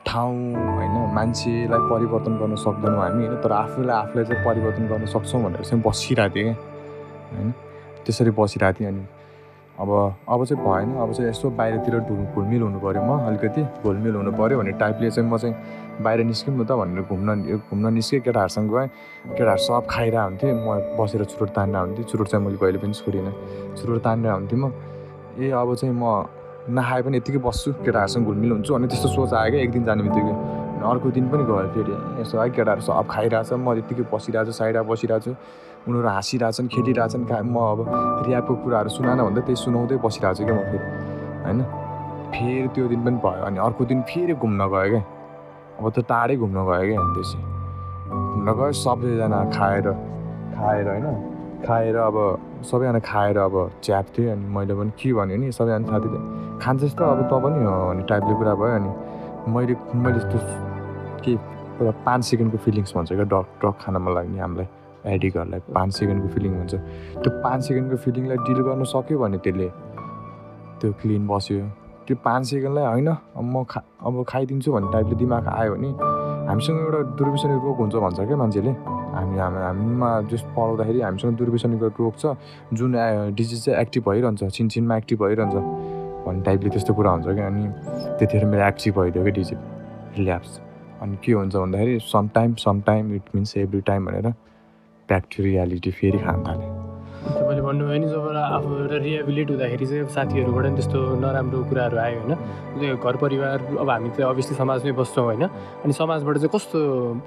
ठाउँ 0.05 0.53
होइन 0.69 0.95
मान्छेलाई 1.13 1.81
परिवर्तन 1.89 2.37
गर्न 2.37 2.55
सक्दैनौँ 2.57 2.99
हामी 2.99 3.25
होइन 3.25 3.41
तर 3.41 3.51
आफूलाई 3.53 3.95
आफूलाई 3.97 4.25
चाहिँ 4.25 4.43
परिवर्तन 4.45 4.87
गर्न 4.87 5.05
सक्छौँ 5.07 5.41
भनेर 5.43 5.63
चाहिँ 5.63 5.83
बसिरहेको 5.83 6.35
थिएँ 6.35 6.53
क्या 6.53 6.53
होइन 7.31 7.51
त्यसरी 8.05 8.31
बसिरहेको 8.33 8.79
थिएँ 8.79 8.89
अनि 8.89 9.05
अब 9.77 9.89
अब 10.27 10.45
चाहिँ 10.45 10.63
भएन 10.63 10.95
अब 10.97 11.13
चाहिँ 11.13 11.29
यसो 11.29 11.49
बाहिरतिर 11.51 11.99
ढुल 12.01 12.23
घुलमिल 12.29 12.61
हुनु 12.61 12.79
पऱ्यो 12.79 13.03
म 13.03 13.19
अलिकति 13.25 13.61
घुलमिल 13.81 14.15
हुनु 14.15 14.31
पऱ्यो 14.33 14.57
भन्ने 14.57 14.71
टाइपले 14.77 15.11
चाहिँ 15.11 15.29
म 15.29 15.37
चाहिँ 15.37 15.55
बाहिर 16.01 16.23
निस्क्यौँ 16.23 16.55
न 16.57 16.63
त 16.63 16.71
भनेर 16.71 17.01
घुम्न 17.03 17.59
घुम्न 17.69 17.85
निस्केँ 17.93 18.21
केटाहरूसँग 18.23 18.71
गएँ। 18.71 18.87
केटाहरू 19.35 19.61
सब 19.61 19.83
खाइरहेको 19.89 20.23
हुन्थेँ 20.25 20.51
म 20.55 20.95
बसेर 20.97 21.23
चुरोट 21.27 21.49
तान्न 21.51 21.75
हुन्थेँ। 21.75 22.05
चुरोट 22.07 22.27
चाहिँ 22.27 22.45
मैले 22.45 22.57
कहिले 22.57 22.79
पनि 22.79 22.93
छोडिनँ। 22.93 23.33
चुरोट 23.75 23.99
तानेर 24.03 24.31
हुन्थेँ 24.31 24.59
म। 24.59 24.71
ए 25.39 25.51
अब 25.51 25.75
चाहिँ 25.75 25.95
म 25.95 26.03
नखाए 26.69 27.01
पनि 27.01 27.17
यत्तिकै 27.17 27.39
बस्छु 27.43 27.69
केटाहरूसँग 27.83 28.25
घुलमिल 28.25 28.51
हुन्छु 28.51 28.73
अनि 28.75 28.87
त्यस्तो 28.87 29.09
सोच 29.09 29.33
आयो 29.33 29.51
क्या 29.51 29.61
एक 29.61 29.71
दिन 29.71 29.83
जाने 29.83 30.03
बित्तिकै। 30.07 30.33
अर्को 30.79 31.09
दिन 31.11 31.25
पनि 31.27 31.43
गयो 31.43 31.67
फेरि। 31.75 31.93
यसो 32.21 32.39
है 32.39 32.49
केटाहरू 32.55 32.81
सब 32.87 33.07
खाइरहेछ 33.09 33.51
म 33.59 33.75
यत्तिकै 33.77 34.03
बसिरहेको 34.07 34.47
छु 34.47 34.53
साइडमा 34.55 34.83
बसिरहेको 34.87 35.23
छु। 35.25 35.31
उनीहरू 35.87 36.07
हाँसिरहेछन् 36.07 36.67
खेलिरहेछन् 36.71 37.25
का 37.27 37.35
म 37.43 37.57
अब 37.59 37.79
रियाको 38.27 38.55
कुराहरू 38.63 38.89
सुनान 38.95 39.19
भन्दा 39.27 39.41
त्यही 39.43 39.59
सुनाउँदै 39.65 39.97
बसिरहेको 39.99 40.35
छु 40.37 40.43
क्या 40.47 40.55
म 40.55 40.61
फेरि। 40.71 40.85
होइन? 41.43 41.59
फेरि 42.31 42.67
त्यो 42.75 42.87
दिन 42.87 42.99
पनि 43.03 43.17
भयो। 43.23 43.43
अनि 43.49 43.57
अर्को 43.59 43.85
दिन 43.91 44.01
फेरि 44.07 44.33
घुम्न 44.39 44.61
गयो 44.69 44.89
क्या। 44.93 45.18
अब 45.79 45.89
त 45.95 45.99
टाढै 46.11 46.35
घुम्न 46.43 46.59
गयो 46.69 46.85
क्या 46.89 47.01
अनि 47.01 47.11
त्यसै 47.15 47.39
घुम्न 48.11 48.47
गयो 48.59 48.71
सबैजना 48.83 49.39
खाएर 49.57 49.87
खाएर 50.55 50.87
होइन 50.89 51.07
खाएर 51.67 51.95
अब 52.07 52.17
सबैजना 52.69 52.99
खाएर 53.09 53.37
अब 53.47 53.55
च्याप 53.83 54.05
थियो 54.17 54.31
अनि 54.31 54.45
मैले 54.55 54.73
पनि 54.79 54.91
के 54.99 55.13
भन्यो 55.19 55.37
नि 55.43 55.51
सबैजना 55.59 55.87
साथीले 55.91 56.19
खान्छस् 56.63 56.95
त 56.99 57.01
अब 57.13 57.21
त 57.29 57.31
पनि 57.43 57.63
हो 57.63 57.77
भन्ने 57.89 58.03
टाइपले 58.11 58.33
कुरा 58.39 58.53
भयो 58.59 58.75
अनि 58.79 58.91
मैले 59.55 59.73
मैले 60.03 60.19
त्यो 60.31 60.39
के 61.23 61.31
एउटा 61.79 61.91
पाँच 62.05 62.21
सेकेन्डको 62.31 62.57
फिलिङ्स 62.65 62.93
भन्छ 62.95 63.09
क्या 63.13 63.27
डग 63.33 63.45
डग 63.63 63.73
खान 63.81 63.95
मन 64.03 64.11
लाग्ने 64.19 64.39
हामीलाई 64.43 64.67
एडिकहरूलाई 65.15 65.61
पाँच 65.75 65.89
सेकेन्डको 65.99 66.27
फिलिङ 66.35 66.51
हुन्छ। 66.59 66.73
त्यो 67.23 67.29
पाँच 67.43 67.59
सेकेन्डको 67.67 67.97
फिलिङलाई 68.05 68.37
डिल 68.47 68.59
गर्न 68.67 68.83
सक्यो 68.93 69.17
भने 69.19 69.37
त्यसले 69.45 69.67
त्यो 70.79 70.91
क्लिन 71.01 71.27
बस्यो। 71.27 71.63
त्यो 72.09 72.17
पाँच 72.25 72.45
सेकेन्डलाई 72.49 72.85
होइन 72.85 73.07
अब 73.07 73.45
म 73.45 73.63
खा 73.69 73.81
अब 74.01 74.23
खाइदिन्छु 74.27 74.71
भन्ने 74.73 74.91
टाइपले 74.93 75.15
दिमाग 75.15 75.47
आयो 75.47 75.73
भने 75.75 75.89
हामीसँग 76.49 76.77
एउटा 76.81 77.01
दुर्विसनी 77.17 77.53
रोग 77.61 77.77
हुन्छ 77.77 77.95
भन्छ 77.95 78.19
क्या 78.25 78.37
मान्छेले। 78.41 78.71
हामी 79.13 79.37
हामी 79.37 79.59
हामीमा 79.61 80.09
जस 80.31 80.41
पढाउँदाखेरि 80.57 81.01
हामीसँग 81.01 81.37
दुर्विसनीको 81.37 81.87
रोग 81.99 82.13
छ 82.17 82.33
जुन 82.73 82.97
डिजिज 83.37 83.65
चाहिँ 83.65 83.79
एक्टिभ 83.81 84.09
भइरहन्छ 84.09 84.49
छिनछिनमा 84.57 84.97
एक्टिभ 84.97 85.23
भइरहन्छ 85.23 85.55
भन्ने 86.25 86.41
टाइपले 86.49 86.69
त्यस्तो 86.69 86.93
कुरा 86.93 87.11
हुन्छ 87.11 87.27
क्या। 87.29 87.47
अनि 87.47 87.63
त्यतिखेर 88.17 88.45
मेरो 88.49 88.67
एक्टिभ 88.67 88.99
भइदियो 88.99 89.23
क्या 89.23 89.33
डिजिट 89.33 89.59
रिल्याप्स 90.17 90.59
अनि 91.01 91.17
के 91.23 91.31
हुन्छ 91.31 91.55
भन्दाखेरि 91.55 91.99
some 92.09 92.27
time 92.35 92.53
some 92.65 92.81
time 92.89 93.15
it 93.15 93.35
means 93.35 93.57
every 93.57 93.81
time 93.87 94.05
भनेर 94.05 94.27
ब्याक 95.09 95.23
टु 95.31 95.43
रियालिटी 95.43 95.91
फेरि 95.91 96.19
खान 96.25 96.43
थालेँ। 96.47 96.88
तपाईँले 97.19 97.61
भन्नुभयो 97.61 97.97
नि 97.99 98.07
जब 98.09 98.25
आफू 98.31 98.69
एउटा 98.79 98.97
रिहेबिलिट 99.03 99.49
हुँदाखेरि 99.51 99.85
चाहिँ 99.85 100.07
साथीहरूबाट 100.15 100.63
पनि 100.63 100.75
त्यस्तो 100.79 100.99
नराम्रो 101.19 101.59
कुराहरू 101.69 101.97
आयो 101.99 102.19
होइन। 102.23 102.95
घर 102.95 103.15
परिवार 103.23 103.57
अब 103.75 103.89
हामी 103.89 104.09
चाहिँ 104.15 104.29
अभियसली 104.31 104.55
समाजमै 104.55 104.91
बस्छौँ 104.95 105.25
होइन। 105.25 105.43
अनि 105.83 105.93
समाजबाट 105.93 106.35
चाहिँ 106.37 106.51
कस्तो 106.55 106.79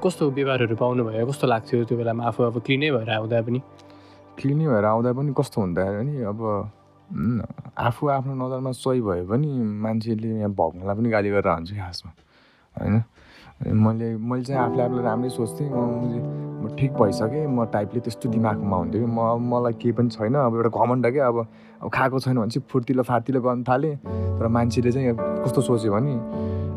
कस्तो 0.04 0.22
व्यवहारहरू 0.32 0.76
पाउनुभयो 0.80 1.26
कस्तो 1.28 1.46
लाग्थ्यो 1.46 1.84
त्यो 1.88 1.96
बेलामा? 2.00 2.22
आफू 2.24 2.40
अब 2.48 2.56
क्लिनै 2.66 2.90
भएर 2.96 3.10
आउँदा 3.20 3.40
पनि। 3.46 3.60
क्लिनी 4.40 4.64
भएर 4.72 4.84
आउँदा 4.84 5.10
पनि 5.12 5.30
कस्तो 5.36 5.56
हुँदाखेरि 5.60 6.04
नि 6.08 6.14
अब 6.24 6.40
आफू 7.76 8.02
आफ्नो 8.08 8.32
नजरमा 8.32 8.70
सही 8.72 9.00
भयो 9.04 9.24
भने 9.28 9.48
मान्छेले 9.84 10.28
यहाँ 10.40 10.50
भगवान्लाई 10.56 10.94
पनि 10.96 11.08
गाली 11.12 11.28
गरेर 11.36 11.52
हुन्छ 11.52 11.70
खासमा 11.76 12.10
होइन? 12.76 12.96
मैले 13.66 14.16
मैले 14.16 14.42
चाहिँ 14.42 14.60
आफूले 14.60 14.82
आफूलाई 14.82 15.04
राम्रै 15.04 15.28
सोच्थेँ। 15.28 15.70
मैले- 15.70 16.42
म 16.62 16.76
ठिक 16.76 16.92
भइसकेँ। 16.92 17.46
म 17.46 17.66
टाइपले 17.66 18.00
त्यस्तो 18.00 18.28
दिमागमा 18.28 18.76
हुन्थ्यो 18.76 19.06
कि 19.06 19.12
म 19.12 19.18
मलाई 19.54 19.72
केही 19.72 19.92
पनि 19.92 20.08
छैन। 20.08 20.34
अब 20.34 20.56
एउटा 20.56 20.84
घमण्ड 20.84 21.06
क्या। 21.12 21.26
अब 21.26 21.46
अब 21.82 21.90
खाएको 21.90 22.18
छैन 22.18 22.38
भने 22.38 22.50
चाहिँ 22.50 22.66
फुर्तिलो 22.70 23.02
फार्तिलो 23.02 23.40
गर्न 23.40 23.64
थालेँ। 23.64 23.96
तर 24.38 24.48
मान्छेले 24.48 24.92
चाहिँ 24.92 25.16
कस्तो 25.18 25.60
सोच्यो 25.60 25.92
भने 25.92 26.14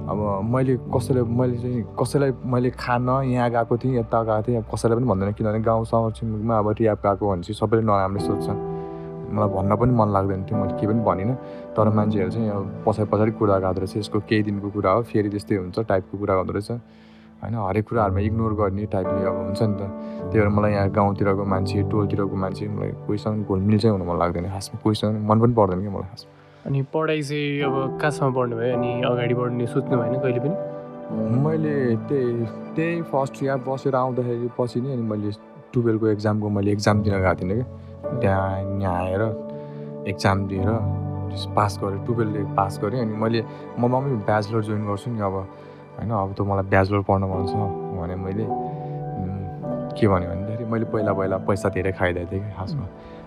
अब 0.09 0.41
मैले 0.43 0.77
कसैलाई 0.77 1.23
मैले 1.23 1.57
चाहिँ 1.57 1.83
कसैलाई 2.01 2.31
मैले 2.45 2.69
खान 2.69 3.09
यहाँ 3.09 3.49
गएको 3.51 3.77
थिएँ 3.77 3.99
यता 3.99 4.23
गएको 4.23 4.43
थिएँ। 4.47 4.57
अब 4.57 4.65
कसैलाई 4.73 4.97
पनि 4.97 5.07
भन्दैन 5.07 5.31
किनभने 5.33 5.59
गाउँ 5.59 5.85
सहर 5.85 6.11
छिमेकमा 6.11 6.57
अब 6.59 6.69
रियाप 6.69 6.99
गएको 7.05 7.31
भनेपछि 7.31 7.53
सबैले 7.53 7.83
नराम्रो 7.83 8.21
सोध्छ 8.21 8.49
मलाई 9.31 9.49
भन्न 9.55 9.75
पनि 9.75 9.93
मन 9.95 10.09
लाग्दैन 10.13 10.43
थियो 10.45 10.57
मैले 10.59 10.73
केही 10.77 10.87
पनि 10.87 11.01
भनिनँ। 11.05 11.35
तर 11.75 11.89
मान्छेहरू 11.89 12.31
चाहिँ 12.31 12.49
अब 12.49 12.83
पछाडि 12.85 13.09
पछाडि 13.11 13.31
कुरा 13.39 13.57
गर्दो 13.59 13.79
रहेछ। 13.81 13.97
यसको 13.97 14.19
केही 14.29 14.43
दिनको 14.43 14.69
कुरा 14.75 14.91
हो 14.91 15.01
फेरि 15.09 15.29
त्यस्तै 15.29 15.55
हुन्छ 15.55 15.79
टाइपको 15.79 16.17
कुरा 16.17 16.33
गर्दो 16.35 16.53
रहेछ। 16.53 16.71
होइन 17.41 17.55
हरेक 17.55 17.85
कुराहरूमा 17.89 18.19
इग्नोर 18.19 18.53
गर्ने 18.55 18.85
टाइपले 18.93 19.21
अब 19.25 19.35
हुन्छ 19.35 19.61
नि 19.61 19.75
त। 19.75 19.81
त्यही 20.31 20.39
भएर 20.39 20.49
मलाई 20.49 20.71
यहाँ 20.71 20.89
गाउँतिरको 20.89 21.43
मान्छे 21.45 21.81
टोलतिरको 21.91 22.35
मान्छे 22.35 22.67
मलाई 22.67 22.91
कोहीसँग 23.05 23.45
घुलमिल 23.45 23.77
चाहिँ 23.79 23.93
हुनु 23.97 24.05
मन 24.09 24.17
लाग्दैन 24.19 24.45
खासमा। 24.49 24.79
कोहीसँग 24.83 25.13
मन 25.29 25.37
पनि 25.41 25.53
पर्दैन 25.53 25.81
कि 25.81 25.89
मलाई 25.89 26.09
खासमा। 26.09 26.31
अनि 26.65 26.81
पढाइ 26.93 27.21
चाहिँ 27.21 27.61
अब 27.61 27.75
कहाँसम्म 28.01 28.33
पढ्नुभयो 28.33 28.73
अनि 28.77 28.91
अगाडि 29.05 29.33
बढ्ने 29.35 29.65
सोच्नु 29.67 29.95
भएन 29.97 30.15
कहिले 30.21 30.39
पनि? 30.39 30.55
मैले 31.45 31.75
त्यही 32.09 32.45
त्यही 32.75 33.01
फर्स्ट 33.13 33.43
इयर 33.43 33.57
बसेर 33.67 33.95
आउँदाखेरि 33.95 34.49
पछि 34.57 34.81
नै 34.81 34.93
अनि 34.93 35.03
मैले 35.05 35.29
टुवेल्भको 35.73 36.07
एक्जामको 36.07 36.49
मैले 36.49 36.71
एक्जाम 36.71 37.03
दिन 37.03 37.13
गएको 37.13 37.35
थिइनँ 37.41 37.55
क्या। 37.55 37.67
त्यहाँ 38.21 38.81
यहाँ 38.81 38.95
आएर 39.03 39.21
एक्जाम 40.09 40.37
दिएर 40.47 40.69
पास 41.55 41.79
गरेँ 41.83 41.99
टुवेल्भले 42.05 42.43
पास 42.55 42.79
गरेँ 42.83 43.01
अनि 43.01 43.15
मैले 43.17 43.41
म 43.79 43.85
मम्मी 43.85 44.15
ब्याचलर 44.23 44.61
जोइन 44.63 44.85
गर्छु 44.87 45.09
नि 45.11 45.19
अब 45.19 45.35
होइन? 45.99 46.11
अब 46.11 46.33
त 46.37 46.41
मलाई 46.41 46.65
ब्याचलर 46.73 47.01
पढ्न 47.09 47.23
मन 47.27 47.43
छ 47.49 47.53
भने 47.99 48.15
मैले 48.15 48.45
के 49.95 50.07
भन्यो 50.07 50.29
भन्दाखेरि 50.29 50.65
मैले 50.71 50.85
पहिला 50.91 51.11
पहिला 51.13 51.37
पैसा 51.47 51.69
धेरै 51.75 51.91
खाइदिएको 51.91 52.31
थिएँ 52.31 52.43
कि 52.43 52.51
खासमा। 52.55 52.85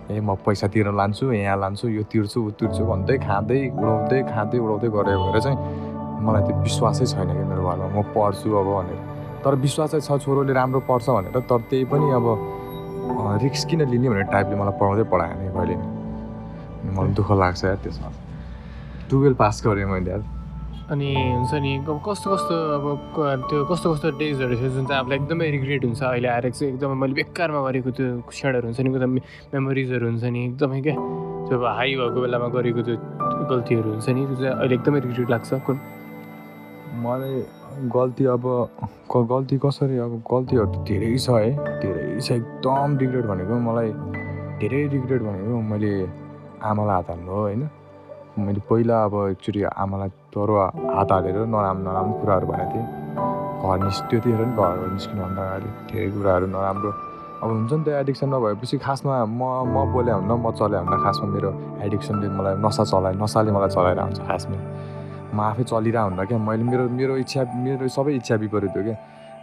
ए 0.09 0.21
म 0.21 0.35
पैसा 0.47 0.67
तिरेर 0.73 0.95
लान्छु 0.95 1.33
यहाँ 1.33 1.57
लान्छु 1.59 1.89
यो 1.89 2.03
तिर्छु 2.13 2.39
ऊ 2.41 2.51
तिर्छु 2.61 2.83
भन्दै 2.85 3.17
खाँदै 3.29 3.61
उडाउँदै 3.77 4.21
खाँदै 4.33 4.59
उडाउँदै 4.59 4.89
गरेँ 4.89 5.17
भएर 5.19 5.39
चाहिँ 5.45 5.59
मलाई 6.25 6.43
त्यो 6.47 6.55
विश्वासै 6.65 7.07
छैन 7.13 7.29
कि 7.29 7.45
मेरो 7.45 7.63
घरमा 7.69 7.87
म 7.93 8.03
पढ्छु 8.13 8.49
अब 8.49 8.69
भनेर। 8.69 9.01
तर 9.45 9.55
विश्वास 9.65 9.95
छ 10.07 10.09
छोरोले 10.25 10.53
राम्रो 10.53 10.81
पढ्छ 10.89 11.07
भनेर 11.09 11.37
तर 11.45 11.61
त्यही 11.69 11.85
पनि 11.93 12.07
अब 12.11 12.27
रिक्स 13.43 13.65
किन 13.69 13.81
लिने 13.91 14.09
भन्ने 14.09 14.25
टाइपले 14.33 14.55
मलाई 14.61 14.75
पढाउँदै 14.81 15.05
पढाएन 15.13 15.37
नि 15.39 15.49
कहिले 15.57 15.75
नि। 15.81 15.87
मलाई 16.97 17.13
दुःख 17.19 17.31
लाग्छ 17.43 17.65
यार 17.65 17.77
त्यसमा। 17.85 18.09
टुवेल्भ 19.11 19.37
पास 19.37 19.63
गरेँ 19.67 19.87
मैले 19.87 20.11
यार। 20.11 20.23
अनि 20.93 21.09
हुन्छ 21.15 21.53
नि 21.65 21.73
अब 21.85 22.01
कस्तो 22.01 22.27
कस्तो 22.35 22.55
अब 22.77 22.85
त्यो 23.49 23.65
कस्तो 23.71 23.87
कस्तो 23.93 24.09
डेजहरू 24.19 24.57
थियो 24.57 24.71
जुन 24.73 24.85
चाहिँ 24.89 24.99
हामीलाई 25.01 25.19
एकदमै 25.19 25.51
रिग्रेट 25.57 25.85
हुन्छ 25.85 26.03
अहिले 26.03 26.29
आएर 26.29 26.49
चाहिँ 26.49 26.73
एकदमै 26.73 26.95
मैले 27.03 27.15
बेकारमा 27.21 27.61
गरेको 27.69 27.91
त्यो 27.93 28.07
क्षणहरू 28.29 28.67
हुन्छ 28.69 28.81
नि 28.81 28.89
एकदम 28.89 29.13
मेमोरिजहरू 29.53 30.05
हुन्छ 30.09 30.25
नि 30.25 30.41
एकदमै 30.49 30.81
क्या। 30.81 30.97
त्यो 31.49 31.55
अब 31.61 31.65
हाई 31.77 31.93
भएको 32.01 32.19
बेलामा 32.25 32.49
गरेको 32.57 32.81
त्यो 32.89 32.97
गल्तीहरू 33.53 33.89
हुन्छ 33.93 34.09
नि 34.09 34.23
त्यो 34.27 34.37
चाहिँ 34.41 34.55
अहिले 34.57 34.75
एकदमै 34.81 34.99
रिग्रेट 35.07 35.29
लाग्छ। 35.31 35.51
कुन? 35.67 35.77
मलाई 37.05 37.37
गल्ती 37.95 38.25
अब 38.33 38.45
गल्ती 39.13 39.57
कसरी? 39.65 39.97
अब 40.09 40.13
गल्तीहरू 40.25 40.67
त 40.73 40.77
धेरै 40.89 41.17
छ 41.21 41.29
है 41.37 41.51
धेरै 41.85 42.08
छ 42.21 42.33
एकदम 42.33 42.97
रिग्रेट 43.01 43.25
भनेको 43.31 43.55
मलाई 43.69 43.89
धेरै 44.61 44.83
रिग्रेट 44.95 45.23
भनेको 45.23 45.61
मैले 45.71 45.93
आमालाई 46.71 46.95
हात 46.97 47.11
हाल्नु 47.11 47.31
हो 47.31 47.41
होइन? 47.43 47.63
मैले 48.39 48.61
पहिला 48.71 48.97
अब 49.07 49.15
एकचोटि 49.35 49.63
आमालाई 49.63 50.11
तर 50.35 50.51
हात 50.97 51.13
हालेर 51.13 51.37
नराम्रो 51.55 51.83
नराम्रो 51.89 52.15
कुराहरू 52.21 52.47
भनेको 52.47 52.71
थिएँ। 52.75 52.87
घर 53.59 53.79
निस् 53.85 54.01
त्यतिखेर 54.11 54.41
नि 54.47 54.55
घरबाट 54.55 54.93
निस्किनुभन्दा 54.95 55.43
अगाडि 55.47 55.69
धेरै 55.91 56.09
कुराहरू 56.15 56.47
नराम्रो। 56.55 56.91
अब 57.43 57.49
हुन्छ 57.51 57.73
नि 57.73 57.85
त 57.87 57.89
एडिक्सन 58.03 58.29
नभएपछि 58.35 58.77
खासमा 58.87 59.15
म 59.27 59.43
म 59.75 59.77
बोले 59.95 60.13
हुन्न 60.19 60.33
म 60.43 60.51
चले 60.59 60.77
हुन्न 60.83 60.95
खासमा 61.05 61.27
मेरो 61.35 61.51
एडिक्सनले 61.87 62.29
मलाई 62.39 62.55
नसा 62.65 62.83
चलाए 62.91 63.15
नसाले 63.23 63.51
मलाई 63.57 63.71
चलाएर 63.75 63.99
हुन्छ 64.07 64.19
खासमा। 64.27 64.59
म 65.35 65.39
आफै 65.51 65.65
चलिरहेको 65.71 66.09
हुन्न 66.09 66.21
क्या? 66.27 66.39
मैले 66.39 66.65
मेरो 66.71 66.85
मेरो 66.99 67.15
इच्छा 67.23 67.41
मेरो 67.63 67.89
सबै 67.97 68.13
इच्छा 68.19 68.35
विपरीत 68.43 68.75
हो 68.75 68.83
क्या? 68.87 68.97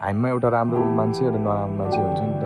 हामीमा 0.04 0.28
एउटा 0.30 0.50
राम्रो 0.56 0.80
मान्छे 1.00 1.22
एउटा 1.26 1.40
नराम्रो 1.40 1.76
मान्छे 1.80 2.00
हुन्छ 2.00 2.20
नि 2.20 2.36
त। 2.42 2.44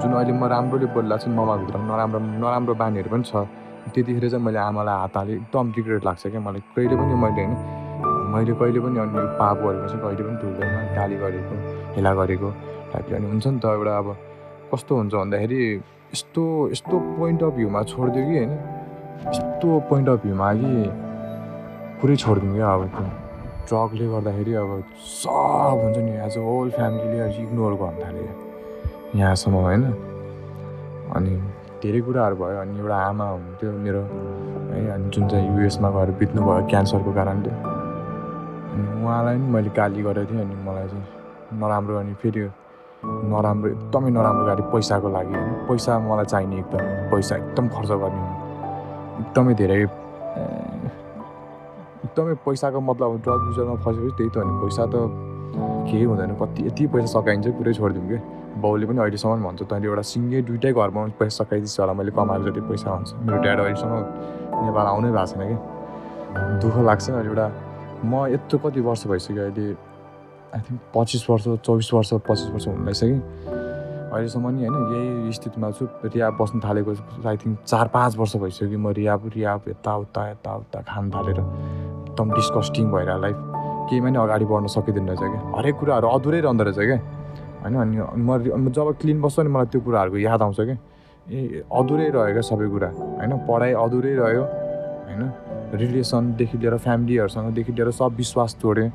जुन 0.00 0.10
अहिले 0.12 0.32
म 0.32 0.44
राम्रोले 0.54 0.86
बोलिरहेको 0.94 1.24
छु 1.24 1.30
ममा 1.30 1.54
भित्र 1.60 1.76
नराम्रो 1.90 2.18
नराम्रो 2.42 2.74
बानीहरू 2.74 3.10
पनि 3.14 3.24
छ। 3.30 3.46
त्यतिखेर 3.94 4.28
चाहिँ 4.30 4.44
मैले 4.44 4.58
आमालाई 4.58 4.96
हात 5.02 5.16
हालेँ। 5.16 5.34
एकदम 5.36 5.66
रिग्रेट 5.76 6.04
लाग्छ 6.04 6.22
क्या 6.26 6.40
मलाई। 6.40 6.62
कहिले 6.74 6.94
पनि 6.96 7.14
मैले 7.24 7.42
होइन 7.44 7.52
मैले 8.34 8.52
कहिले 8.60 8.80
पनि 8.84 8.98
अनि 8.98 9.20
पाप 9.38 9.56
गरेको 9.62 9.86
चाहिँ 9.88 10.00
कहिले 10.04 10.22
पनि 10.26 10.36
तुल्दैन 10.42 10.72
गाली 10.96 11.16
गरेको 11.22 11.54
हेला 11.94 12.12
गरेको 12.20 12.48
टाइपले 12.92 13.16
अनि 13.16 13.26
हुन्छ 13.30 13.46
नि 13.46 13.58
त 13.62 13.66
एउटा 13.76 13.92
अब 13.98 14.08
कस्तो 14.72 14.92
हुन्छ 14.98 15.14
भन्दाखेरि 15.14 15.60
यस्तो 16.14 16.42
यस्तो 16.72 16.94
पोइन्ट 17.18 17.42
अफ 17.42 17.52
भ्यूमा 17.58 17.82
छोडिदियो 17.92 18.24
कि 18.24 18.34
होइन। 18.38 18.52
यस्तो 19.28 19.68
पोइन्ट 19.90 20.08
अफ 20.08 20.18
भ्यूमा 20.24 20.48
कि 20.60 20.72
पुरै 22.00 22.16
छोडिदिउँ 22.16 22.54
क्या 22.56 22.72
अब 22.74 22.82
त्यो। 22.94 23.23
ड्रगले 23.68 24.06
गर्दाखेरि 24.12 24.52
अब 24.62 24.70
सब 25.22 25.80
हुन्छ 25.82 25.96
नि 25.98 26.12
एज 26.26 26.36
अ 26.38 26.40
होल 26.48 26.70
फ्यामिलीले 26.76 27.18
इग्नोर 27.42 27.72
गर्नु 27.82 28.00
थाल्यो 28.04 28.32
यहाँसम्म 29.20 29.54
होइन? 29.66 29.84
अनि 31.16 31.32
धेरै 31.82 32.00
कुराहरू 32.06 32.36
भयो 32.42 32.58
अनि 32.60 32.78
एउटा 32.80 32.96
आमा 33.08 33.26
हुनुहुन्थ्यो 33.30 33.70
मेरो 33.84 34.02
है? 34.72 34.80
अनि 34.94 35.06
जुन 35.14 35.28
चाहिँ 35.28 35.46
युएसमा 35.56 35.88
गएर 35.96 36.10
बित्नुभयो 36.20 36.66
क्यान्सरको 36.70 37.10
कारणले। 37.18 37.50
अनि 38.74 38.84
उहाँलाई 39.04 39.36
पनि 39.36 39.48
मैले 39.54 39.70
गाली 39.78 40.02
गरेको 40.02 40.32
थिएँ 40.32 40.42
अनि 40.44 40.56
मलाई 40.66 40.86
चाहिँ 40.92 41.06
नराम्रो 41.60 41.94
अनि 41.98 42.14
फेरि 42.22 42.42
नराम्रो 43.32 43.68
एकदमै 43.70 44.10
नराम्रो 44.10 44.44
गाडी 44.46 44.62
पैसाको 44.72 45.08
लागि 45.16 45.36
पैसा 45.68 45.92
मलाई 46.08 46.26
चाहिने 46.32 46.56
एकदम 46.58 46.84
पैसा 47.12 47.36
एकदम 47.36 47.64
खर्च 47.76 47.90
गर्ने 48.02 48.24
एकदमै 49.22 49.54
धेरै 49.60 49.80
एकदमै 52.04 52.34
पैसाको 52.44 52.80
मतलब 52.80 53.10
अब 53.10 53.20
ड्रग 53.24 53.40
युजरमा 53.48 53.76
फसेपछि 53.84 54.12
त्यही 54.18 54.30
त 54.30 54.36
हो 54.36 54.60
पैसा 54.62 54.84
त 54.92 54.96
केही 55.88 56.04
हुँदैन। 56.04 56.32
कति 56.40 56.60
यति 56.66 56.86
पैसा 56.92 57.06
सकाइन्छ 57.14 57.46
पुरै 57.58 57.72
छोडिदिउँ 57.74 58.08
कि? 58.08 58.18
बाउले 58.62 58.86
पनि 58.86 58.98
अहिलेसम्म 59.00 59.44
भन्छ 59.44 59.62
तैँले 59.70 59.86
एउटा 59.88 60.04
सिङ्गै 60.12 60.40
दुइटै 60.48 60.72
घरमा 60.72 61.00
पैसा 61.18 61.44
सकाइदिस् 61.44 61.80
होला 61.80 61.92
मैले 61.98 62.12
कमाएको 62.18 62.44
जति 62.50 62.60
पैसा 62.70 62.88
हुन्छ। 62.90 63.10
मेरो 63.24 63.38
ड्याड 63.42 63.58
अहिलेसम्म 63.60 63.94
नेपाल 64.66 64.86
आउनै 64.92 65.10
भएको 65.16 65.26
छैन 65.32 65.42
कि? 65.48 65.56
दुःख 66.62 66.76
लाग्छ 66.88 67.06
एउटा 67.10 67.46
म 68.04 68.12
यत्रो 68.34 68.58
कति 68.62 68.80
वर्ष 68.84 69.06
भइसक्यो 69.08 69.42
अहिले 69.42 69.66
आई 70.54 70.60
थिङ्क 70.66 70.80
पच्चिस 70.94 71.22
वर्ष 71.30 71.44
चौबिस 71.66 71.88
वर्ष 71.94 72.10
पच्चिस 72.28 72.48
वर्ष 72.54 72.66
हुन 72.68 72.84
लागिसक्यो 72.84 73.16
अहिलेसम्म 74.14 74.46
नि 74.54 74.66
होइन 74.66 74.76
यही 74.94 75.32
स्थितिमा 75.32 75.70
छु। 75.78 75.84
रियाब 76.04 76.32
बस्नु 76.40 76.60
थालेको 76.66 76.92
आई 77.26 77.36
थिङ्क 77.42 77.54
चार 77.66 77.86
पाँच 77.96 78.16
वर्ष 78.18 78.36
भइसक्यो 78.42 78.68
कि 78.70 78.76
म 78.76 78.88
रियाब 78.98 79.20
रियाब 79.34 79.60
यताउता 79.68 80.22
यताउता 80.30 80.78
खान 80.90 81.10
थालेर। 81.10 81.38
एकदम 82.14 82.30
डिस्कस्टिङ 82.30 82.90
भएर 82.92 83.10
लाइफ 83.18 83.36
केहीमा 83.90 84.08
नि 84.08 84.18
अगाडि 84.18 84.44
बढ्न 84.46 84.66
सकिँदैन 84.70 85.04
रहेछ 85.08 85.20
क्या। 85.20 85.40
हरेक 85.58 85.74
कुराहरू 85.74 86.08
अधुरै 86.08 86.40
रहँदो 86.40 86.64
रहेछ 86.64 86.78
क्या। 86.78 86.98
होइन 87.66 87.74
अनि 87.74 88.54
म 88.54 88.70
जब 88.70 88.94
क्लिन 89.02 89.18
बस्छु 89.20 89.42
नि 89.42 89.50
मलाई 89.50 89.66
त्यो 89.66 89.80
कुराहरूको 89.82 90.18
याद 90.22 90.42
आउँछ 90.42 90.60
क्या। 90.60 90.76
ए 91.26 91.66
अधुरै 91.66 92.08
रह्यो 92.14 92.32
क्या 92.38 92.44
सबै 92.46 92.66
कुरा। 92.70 92.88
होइन 93.18 93.32
पढाइ 93.50 93.72
अधुरै 93.74 94.14
रह्यो। 94.14 94.42
होइन 95.10 95.22
रिलेसनदेखि 95.74 96.56
लिएर 96.58 96.76
फ्यामिलीहरूसँगदेखि 96.86 97.72
लिएर 97.74 97.90
सब 97.90 98.14
विश्वास 98.14 98.56
तोडेँ। 98.62 98.88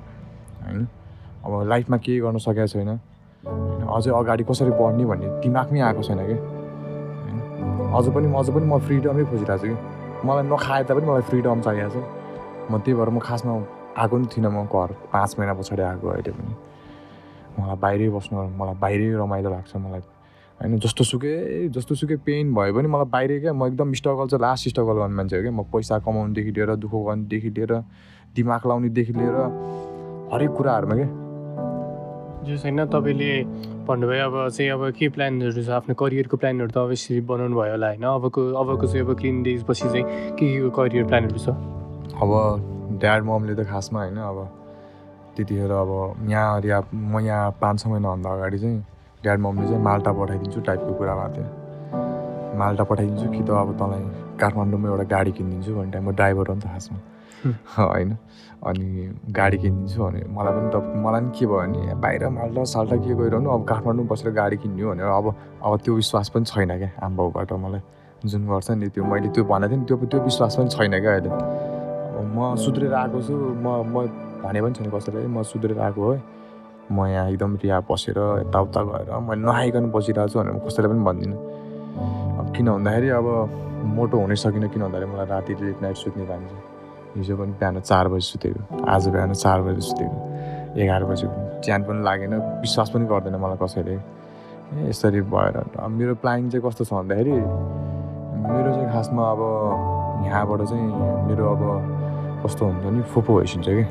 होइन 0.63 0.87
अब 1.43 1.51
लाइफमा 1.67 1.97
केही 1.99 2.19
गर्न 2.23 2.37
सकेको 2.39 2.67
छैन। 2.71 2.89
होइन 3.43 3.83
अझै 3.83 4.11
अगाडि 4.15 4.43
कसरी 4.47 4.71
बढ्ने 4.79 5.03
भन्ने 5.11 5.27
दिमागमै 5.43 5.79
आएको 5.91 6.01
छैन 6.07 6.19
कि 6.23 6.37
होइन 7.19 7.37
अझ 7.91 8.05
पनि 8.15 8.27
अझ 8.31 8.47
पनि 8.55 8.65
म 8.65 8.79
फ्रिडमै 8.79 9.23
खोजिरहेको 9.27 9.59
छु 9.59 9.67
कि। 9.67 9.75
मलाई 10.27 10.43
नखाए 10.47 10.83
तापनि 10.87 11.05
मलाई 11.11 11.25
फ्रिडम 11.27 11.61
चाहिएको 11.67 11.99
छ। 11.99 12.18
म 12.69 12.77
त्यही 12.79 12.93
भएर 12.93 13.09
म 13.09 13.19
खासमा 13.19 13.51
आएको 13.97 14.15
पनि 14.15 14.27
थिइनँ 14.31 14.51
म 14.53 14.65
घर। 14.69 14.89
पाँच 15.13 15.35
महिना 15.39 15.53
पछाडि 15.53 15.81
आएको 15.81 16.07
अहिले 16.07 16.31
पनि। 16.31 16.53
मलाई 17.59 17.77
बाहिरै 17.81 18.09
बस्नु 18.09 18.35
मलाई 18.55 18.75
बाहिरै 18.77 19.07
रमाइलो 19.17 19.49
लाग्छ 19.49 19.75
मलाई। 19.75 20.01
होइन 20.59 20.79
जस्तो 20.79 21.03
सुकै 21.03 21.69
जस्तो 21.73 21.95
सुकै 21.95 22.15
पेन 22.27 22.53
भयो 22.53 22.73
भने 22.73 22.87
मलाई 22.87 23.09
बाहिरै 23.09 23.39
क्या। 23.39 23.53
म 23.53 23.65
एकदम 23.67 23.93
स्ट्रगल 23.99 24.27
चाहिँ 24.27 24.41
लास्ट 24.41 24.69
स्ट्रगल 24.69 24.95
गर्ने 25.01 25.15
मान्छे 25.15 25.35
हो 25.35 25.41
क्या। 25.41 25.51
म 25.51 25.63
पैसा 25.73 25.99
कमाउनुदेखि 26.05 26.51
लिएर 26.51 26.75
दुःख 26.75 26.93
गर्नुदेखि 26.93 27.49
लिएर 27.49 27.73
दिमाग 28.35 28.61
लाउनेदेखि 28.67 29.13
लिएर 29.13 29.35
हरेक 30.33 30.51
कुराहरूमा 30.57 30.95
क्या। 30.95 31.09
जो 32.39 32.57
छैन 32.57 32.85
तपाईँले 32.85 33.31
भन्नुभयो 33.87 34.25
अब 34.29 34.35
चाहिँ 34.49 34.69
अब 34.71 34.83
के 34.95 35.09
प्लानहरू 35.09 35.63
छ? 35.63 35.69
आफ्नो 35.69 35.95
करियरको 35.95 36.37
प्लानहरू 36.37 36.71
त 36.71 36.77
अवश्य 36.77 37.19
बनाउनु 37.25 37.55
भयो 37.55 37.71
होला 37.75 37.87
होइन? 37.87 38.03
अबको 38.03 38.41
अबको 38.53 38.85
चाहिँ 38.87 39.05
अब 39.05 39.17
क्लिन 39.19 39.43
डेज 39.43 39.63
पछि 39.67 39.87
चाहिँ 39.89 40.05
के 40.37 40.45
के 40.45 40.69
करियर 40.69 41.05
प्लानहरू 41.09 41.39
छ? 41.39 41.78
अब 42.21 42.31
ड्याड 43.01 43.23
ममले 43.23 43.55
त 43.55 43.67
खासमा 43.69 43.99
होइन 43.99 44.17
अब 44.17 44.37
त्यतिखेर 45.35 45.71
अब 45.71 45.91
यहाँ 46.29 46.61
या 46.65 46.81
म 46.93 47.19
यहाँ 47.19 47.51
पाँच 47.61 47.79
छ 47.79 47.87
महिनाभन्दा 47.87 48.29
अगाडि 48.29 48.59
चाहिँ 48.59 48.79
ड्याड 49.23 49.39
ममले 49.39 49.67
चाहिँ 49.67 49.83
माल्टा 49.83 50.11
पठाइदिन्छु 50.11 50.61
टाइपको 50.61 50.93
कुरा 50.93 51.15
भएको 51.15 51.35
थियो 51.35 52.57
माल्टा 52.59 52.83
पठाइदिन्छु 52.83 53.29
कि 53.31 53.43
त 53.43 53.49
अब 53.55 53.71
तँलाई 53.79 54.03
काठमाडौँमा 54.39 54.89
एउटा 54.89 55.03
गाडी 55.15 55.31
किनिदिन्छु 55.31 55.75
भन्ने 55.75 55.91
टाइममा 55.91 56.11
ड्राइभर 56.11 56.47
हो 56.47 56.53
नि 56.55 56.61
त 56.61 56.67
खासमा। 56.67 56.99
होइन? 57.79 58.11
अनि 58.67 58.87
गाडी 59.31 59.57
किनिदिन्छु 59.57 60.03
भने 60.03 60.23
मलाई 60.27 60.53
पनि 60.53 60.69
त 60.73 60.75
मलाई 60.99 61.21
पनि 61.21 61.31
के 61.39 61.45
भयो 61.45 61.59
भने 61.59 61.95
बाहिर 62.03 62.27
माल्टा 62.35 62.63
साल्टा 62.73 62.95
के 62.99 63.15
गइरहनु 63.15 63.49
अब 63.49 63.63
काठमाडौँ 63.63 64.05
बसेर 64.07 64.31
गाडी 64.33 64.57
किन्ने 64.57 64.83
हो 64.83 64.91
भनेर 64.91 65.05
अब 65.07 65.35
अब 65.63 65.79
त्यो 65.83 65.95
विश्वास 65.95 66.29
पनि 66.35 66.45
छैन 66.45 66.77
क्या 66.77 66.91
आमाबाउबाट 67.05 67.53
मलाई। 67.63 67.81
जुन 68.27 68.47
गर्छ 68.47 68.71
नि 68.71 68.87
त्यो 68.91 69.03
मैले 69.03 69.29
त्यो 69.31 69.43
भनेको 69.47 69.71
थिएँ 69.71 69.79
नि 69.79 69.85
त्यो 69.87 69.97
त्यो 70.11 70.19
विश्वास 70.19 70.55
पनि 70.59 70.69
छैन 70.69 70.99
क्या 70.99 71.15
अहिले। 71.15 71.78
म 72.21 72.55
सुध्रेर 72.55 72.93
आएको 72.93 73.21
छु। 73.21 73.33
म 73.33 73.67
म 73.93 74.07
भने 74.43 74.59
पनि 74.61 74.73
छैन 74.73 74.89
कसैलाई 74.91 75.27
म 75.27 75.43
सुध्रेर 75.43 75.79
आएको 75.79 76.11
है 76.11 76.17
म 76.91 77.05
यहाँ 77.05 77.29
एकदम 77.29 77.55
रिया 77.63 77.79
बसेर 77.89 78.19
यताउता 78.43 78.81
गएर 78.83 79.09
मैले 79.27 79.41
नआइकन 79.45 79.91
बसिरहेको 79.91 80.29
छु 80.29 80.39
भनेर 80.39 80.53
म 80.53 80.59
कसैलाई 80.67 80.89
पनि 80.91 81.03
भन्दिनँ। 81.09 81.37
अब 82.39 82.47
किन 82.55 82.67
भन्दाखेरि 82.71 83.09
अब 83.19 83.27
मोटो 83.95 84.15
हुनै 84.19 84.35
सकिनँ 84.35 84.69
किन 84.73 84.81
भन्दाखेरि 84.83 85.11
मलाई 85.11 85.25
राति 85.33 85.53
लेट 85.61 85.81
नाइट 85.81 85.97
सुत्ने 86.03 86.25
बानी 86.29 86.47
छ 86.49 86.53
हिजो 87.17 87.35
पनि 87.37 87.51
बिहान 87.59 87.79
चार 87.79 88.07
बजी 88.07 88.25
सुतेको 88.31 88.85
आज 88.85 89.07
बिहान 89.09 89.33
चार 89.33 89.61
बजी 89.65 89.81
सुतेको 89.89 90.17
एघार 90.81 91.03
बजी 91.09 91.27
च्यान 91.65 91.83
पनि 91.83 92.03
लागेन 92.03 92.33
विश्वास 92.63 92.89
पनि 92.93 93.05
गर्दैन 93.11 93.35
मलाई 93.43 93.57
कसैले। 93.63 93.95
ए 93.95 94.89
यसरी 94.89 95.21
भएर 95.33 95.55
अब 95.57 95.89
मेरो 95.97 96.15
प्लानिङ 96.21 96.49
चाहिँ 96.49 96.63
कस्तो 96.65 96.83
छ 96.85 96.93
भन्दाखेरि 96.93 97.31
मेरो 98.49 98.69
चाहिँ 98.73 98.89
खासमा 98.93 99.23
अब 99.33 99.41
यहाँबाट 100.25 100.61
चाहिँ 100.69 100.87
मेरो 101.27 101.43
अब 101.53 101.61
कस्तो 102.43 102.65
हुन्छ 102.65 102.85
नि? 102.85 103.01
फुपो 103.11 103.31
भइसकिन्छ 103.39 103.67
कि? 103.67 103.83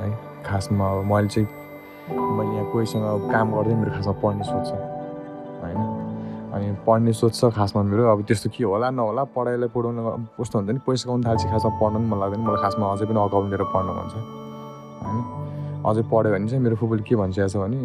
है 0.00 0.08
खासमा 0.46 0.84
अब 0.90 1.04
मैले 1.12 1.28
चाहिँ 1.28 1.48
मैले 2.36 2.52
यहाँ 2.56 2.66
कोहीसँग 2.72 3.04
अब 3.04 3.30
काम 3.32 3.46
गर्दै 3.52 3.74
मेरो 3.80 3.90
खासमा 3.96 4.14
पढ्ने 4.22 4.44
सोच 4.44 4.64
छ 4.68 4.72
होइन? 5.62 5.78
अनि 6.52 6.66
पढ्ने 6.86 7.12
सोच 7.12 7.32
छ 7.40 7.50
खासमा 7.58 7.82
मेरो 7.82 8.02
अब 8.12 8.22
त्यस्तो 8.28 8.48
के 8.54 8.64
होला 8.64 8.90
नहोला 8.90 9.24
पढाइलाई 9.36 9.68
पढाउन 9.74 9.96
कस्तो 10.40 10.58
हुन्छ 10.58 10.70
नि? 10.70 10.80
पैसा 10.86 11.04
कमाउनु 11.06 11.24
थाल्छ 11.28 11.42
खासमा 11.52 11.70
पढ्नु 11.80 11.98
पनि 11.98 12.08
मन 12.10 12.18
लाग्दैन 12.22 12.40
मलाई 12.46 12.60
खासमा 12.64 12.84
अझै 12.92 13.04
पनि 13.10 13.18
अगाडि 13.26 13.48
लिएर 13.52 13.64
पढ्न 13.74 13.88
मन 13.98 14.06
छ 14.12 14.14
होइन? 15.04 15.18
अझै 15.86 16.02
पढ्यो 16.12 16.30
भने 16.32 16.46
चाहिँ 16.48 16.62
मेरो 16.64 16.76
फुपूले 16.80 17.02
के 17.08 17.14
भनिसकेको 17.16 17.48
छ 17.48 17.56
भने 17.62 17.78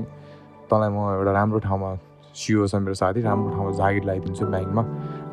तँलाई 0.70 0.90
म 0.90 0.98
एउटा 1.20 1.32
राम्रो 1.40 1.60
ठाउँमा 1.68 1.90
सिओ 2.36 2.68
छ 2.68 2.76
मेरो 2.84 2.96
साथी 3.02 3.22
राम्रो 3.28 3.50
ठाउँमा 3.56 3.72
जागिर 3.80 4.04
लगाइदिन्छु 4.10 4.46
ब्याङ्कमा 4.46 4.84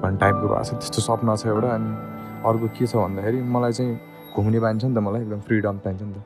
भन्ने 0.02 0.19
टाइपको 0.23 0.47
भएको 0.49 0.64
छ। 0.64 0.71
त्यस्तो 0.83 1.00
सपना 1.09 1.35
छ 1.37 1.47
एउटा 1.52 1.69
अनि 1.78 1.88
अर्को 2.49 2.66
के 2.76 2.87
छ 2.87 2.93
भन्दाखेरि 2.97 3.38
मलाई 3.54 3.73
चाहिँ 3.73 3.93
घुम्ने 4.35 4.61
बानी 4.61 4.79
छ 4.81 4.85
नि 4.85 4.95
त 4.95 4.99
मलाई 4.99 5.21
एकदम 5.23 5.41
फ्रिडम 5.47 5.76
चाहिन्छ 5.85 6.03
नि 6.03 6.12
त। 6.12 6.23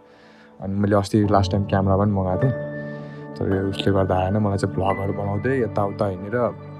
अनि 0.60 0.74
मैले 0.74 0.96
अस्ति 0.96 1.16
लास्ट 1.30 1.52
टाइम 1.52 1.64
क्यामेरा 1.70 1.96
पनि 1.96 2.12
मगाएको 2.12 2.42
थिएँ। 2.42 2.54
तर 3.36 3.46
उसले 3.70 3.90
गर्दा 3.92 4.14
आएन 4.18 4.36
मलाई 4.42 4.58
चाहिँ 4.58 4.74
भ्लगहरू 4.74 5.12
बनाउँदै 5.12 5.52
यताउता 5.62 6.06
हिँडेर 6.08 6.36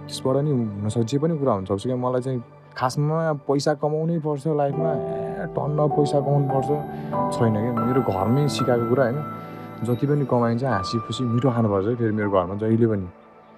त्यसबाट 0.09 0.37
नि 0.45 0.51
हुनसक्छ 0.51 1.07
जे 1.07 1.19
पनि 1.19 1.35
कुरा 1.39 1.53
हुनसक्छ 1.53 1.83
क्या। 1.87 1.97
मलाई 1.97 2.21
चाहिँ 2.27 2.41
खासमा 2.79 3.19
पैसा 3.47 3.73
कमाउनै 3.83 4.19
पर्छ 4.25 4.45
लाइफमा। 4.59 4.91
टन्न 5.55 5.79
पैसा 5.95 6.19
कमाउनु 6.21 6.47
पर्छ। 6.49 6.69
छैन 7.35 7.55
क्या। 7.55 7.73
मेरो 7.87 8.01
घरमै 8.03 8.43
सिकाएको 8.49 8.87
कुरा 8.91 9.05
होइन। 9.05 9.19
जति 9.87 10.05
पनि 10.11 10.25
कमाइन्छ 10.27 10.65
हाँसी 10.65 10.97
खुसी 11.07 11.23
मिठो 11.25 11.49
खानुपर्छ 11.55 11.87
फेरि 11.99 12.13
मेरो 12.19 12.31
घरमा 12.31 12.55
जहिले 12.63 12.87
पनि। 12.91 13.07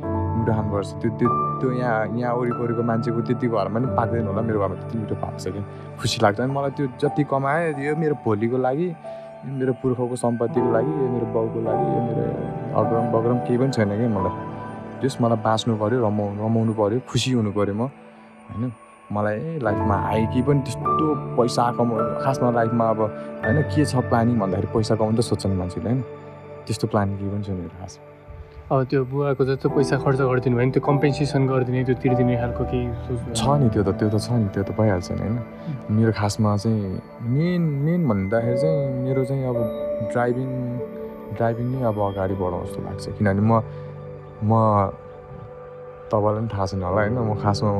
मिठो 0.00 0.52
खानुपर्छ 0.52 0.90
त्यो 1.00 1.10
त्यो 1.18 1.28
त्यो 1.60 1.70
यहाँ 1.72 2.06
यहाँ 2.16 2.34
वरिपरिको 2.34 2.82
मान्छेको 2.90 3.20
त्यति 3.28 3.46
घरमा 3.48 3.78
नि 3.80 3.86
पाक्दैन 3.96 4.26
होला 4.26 4.42
मेरो 4.48 4.58
घरमा 4.60 4.76
त्यति 4.80 4.98
मिठो 4.98 5.14
पाक्छ 5.24 5.44
क्या। 5.48 5.62
खुसी 6.00 6.18
लाग्छ 6.22 6.40
अनि 6.40 6.52
मलाई 6.52 6.70
त्यो 6.76 6.86
जति 7.00 7.22
कमाएँ 7.30 7.74
यो 7.86 7.96
मेरो 7.96 8.14
भोलिको 8.24 8.58
लागि 8.66 8.88
मेरो 9.60 9.72
पुर्खाको 9.82 10.16
सम्पत्तिको 10.24 10.68
लागि 10.72 10.92
यो 11.00 11.06
मेरो 11.14 11.26
बाउको 11.34 11.60
लागि 11.68 11.86
यो 11.92 12.00
मेरो 12.08 12.22
अग्रम 12.80 13.06
बग्रम 13.12 13.38
केही 13.46 13.58
पनि 13.58 13.72
छैन 13.72 13.92
क्या 13.96 14.08
मलाई। 14.16 14.34
जस 15.02 15.16
मलाई 15.20 15.38
बाँच्नु 15.44 15.76
पऱ्यो 15.80 15.98
रमाउनु 16.06 16.38
रमाउनु 16.44 16.72
पऱ्यो 16.80 17.00
खुसी 17.08 17.32
हुनु 17.32 17.52
पऱ्यो 17.52 17.74
म 17.74 17.88
होइन? 18.52 18.72
मलाई 19.12 19.58
लाइफमा 19.64 19.96
आयो 20.10 20.26
कि 20.32 20.42
पनि 20.48 20.60
त्यस्तो 20.66 21.06
पैसा 21.36 21.62
कमाउ 21.78 21.98
खासमा 22.24 22.50
लाइफमा 22.58 22.84
अब 22.90 23.00
होइन? 23.00 23.62
के 23.72 23.84
छ 23.84 23.96
प्लानिङ 24.08 24.38
भन्दाखेरि 24.40 24.68
पैसा 24.74 24.94
कमाउनु 24.96 25.18
त 25.18 25.24
सोध्छन् 25.24 25.56
मान्छेले 25.60 25.88
होइन? 25.88 26.00
त्यस्तो 26.66 26.86
प्लानिङ 26.92 27.16
केही 27.18 27.30
पनि 27.30 27.42
छैन 27.44 27.56
मेरो 27.56 27.74
खास 27.80 27.92
अब 28.70 28.84
त्यो 28.86 29.04
बुवाको 29.10 29.44
जस्तो 29.44 29.68
पैसा 29.74 29.96
खर्च 29.98 30.20
गरिदिनु 30.30 30.56
भयो 30.56 30.66
नि 30.66 30.72
त्यो 30.72 30.82
कम्पेन्सेसन 30.86 31.42
गरिदिने 31.50 31.82
त्यो 31.90 31.94
तिर्दिने 32.02 32.34
खालको 32.38 32.64
केही 32.70 32.86
सोच्नु 33.02 33.34
छ 33.34 33.42
नि 33.58 33.66
त्यो 33.74 33.82
त 33.82 33.90
त्यो 33.98 34.08
त 34.14 34.16
छ 34.22 34.30
नि 34.38 34.46
त्यो 34.54 34.62
त 34.62 34.70
भइहाल्छ 34.78 35.10
नि 35.10 35.22
होइन? 35.26 35.38
मेरो 35.90 36.12
खासमा 36.14 36.50
चाहिँ 36.62 37.02
मेन 37.34 37.62
मेन 37.82 38.00
भन्दाखेरि 38.06 38.58
चाहिँ 38.62 38.78
मेरो 39.02 39.24
चाहिँ 39.26 39.42
अब 39.50 39.58
ड्राइभिङ 40.14 40.48
ड्राइभिङ 41.34 41.66
नै 41.74 41.82
अब 41.90 41.98
अगाडि 41.98 42.34
बढाउँ 42.38 42.62
जस्तो 42.66 42.78
लाग्छ। 42.86 43.04
किनभने 43.18 43.42
म 43.42 43.52
म 44.46 44.52
तपाईँलाई 46.14 46.38
पनि 46.38 46.48
थाहा 46.54 46.66
छैन 46.70 46.82
होला 46.86 47.02
होइन? 47.02 47.18
म 47.26 47.34
खासमा 47.42 47.70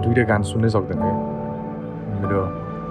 दुइटै 0.00 0.24
गान 0.32 0.42
सुन्नै 0.48 0.70
सक्दैन 0.72 0.98
क्या। 1.04 1.12
मेरो 2.24 2.40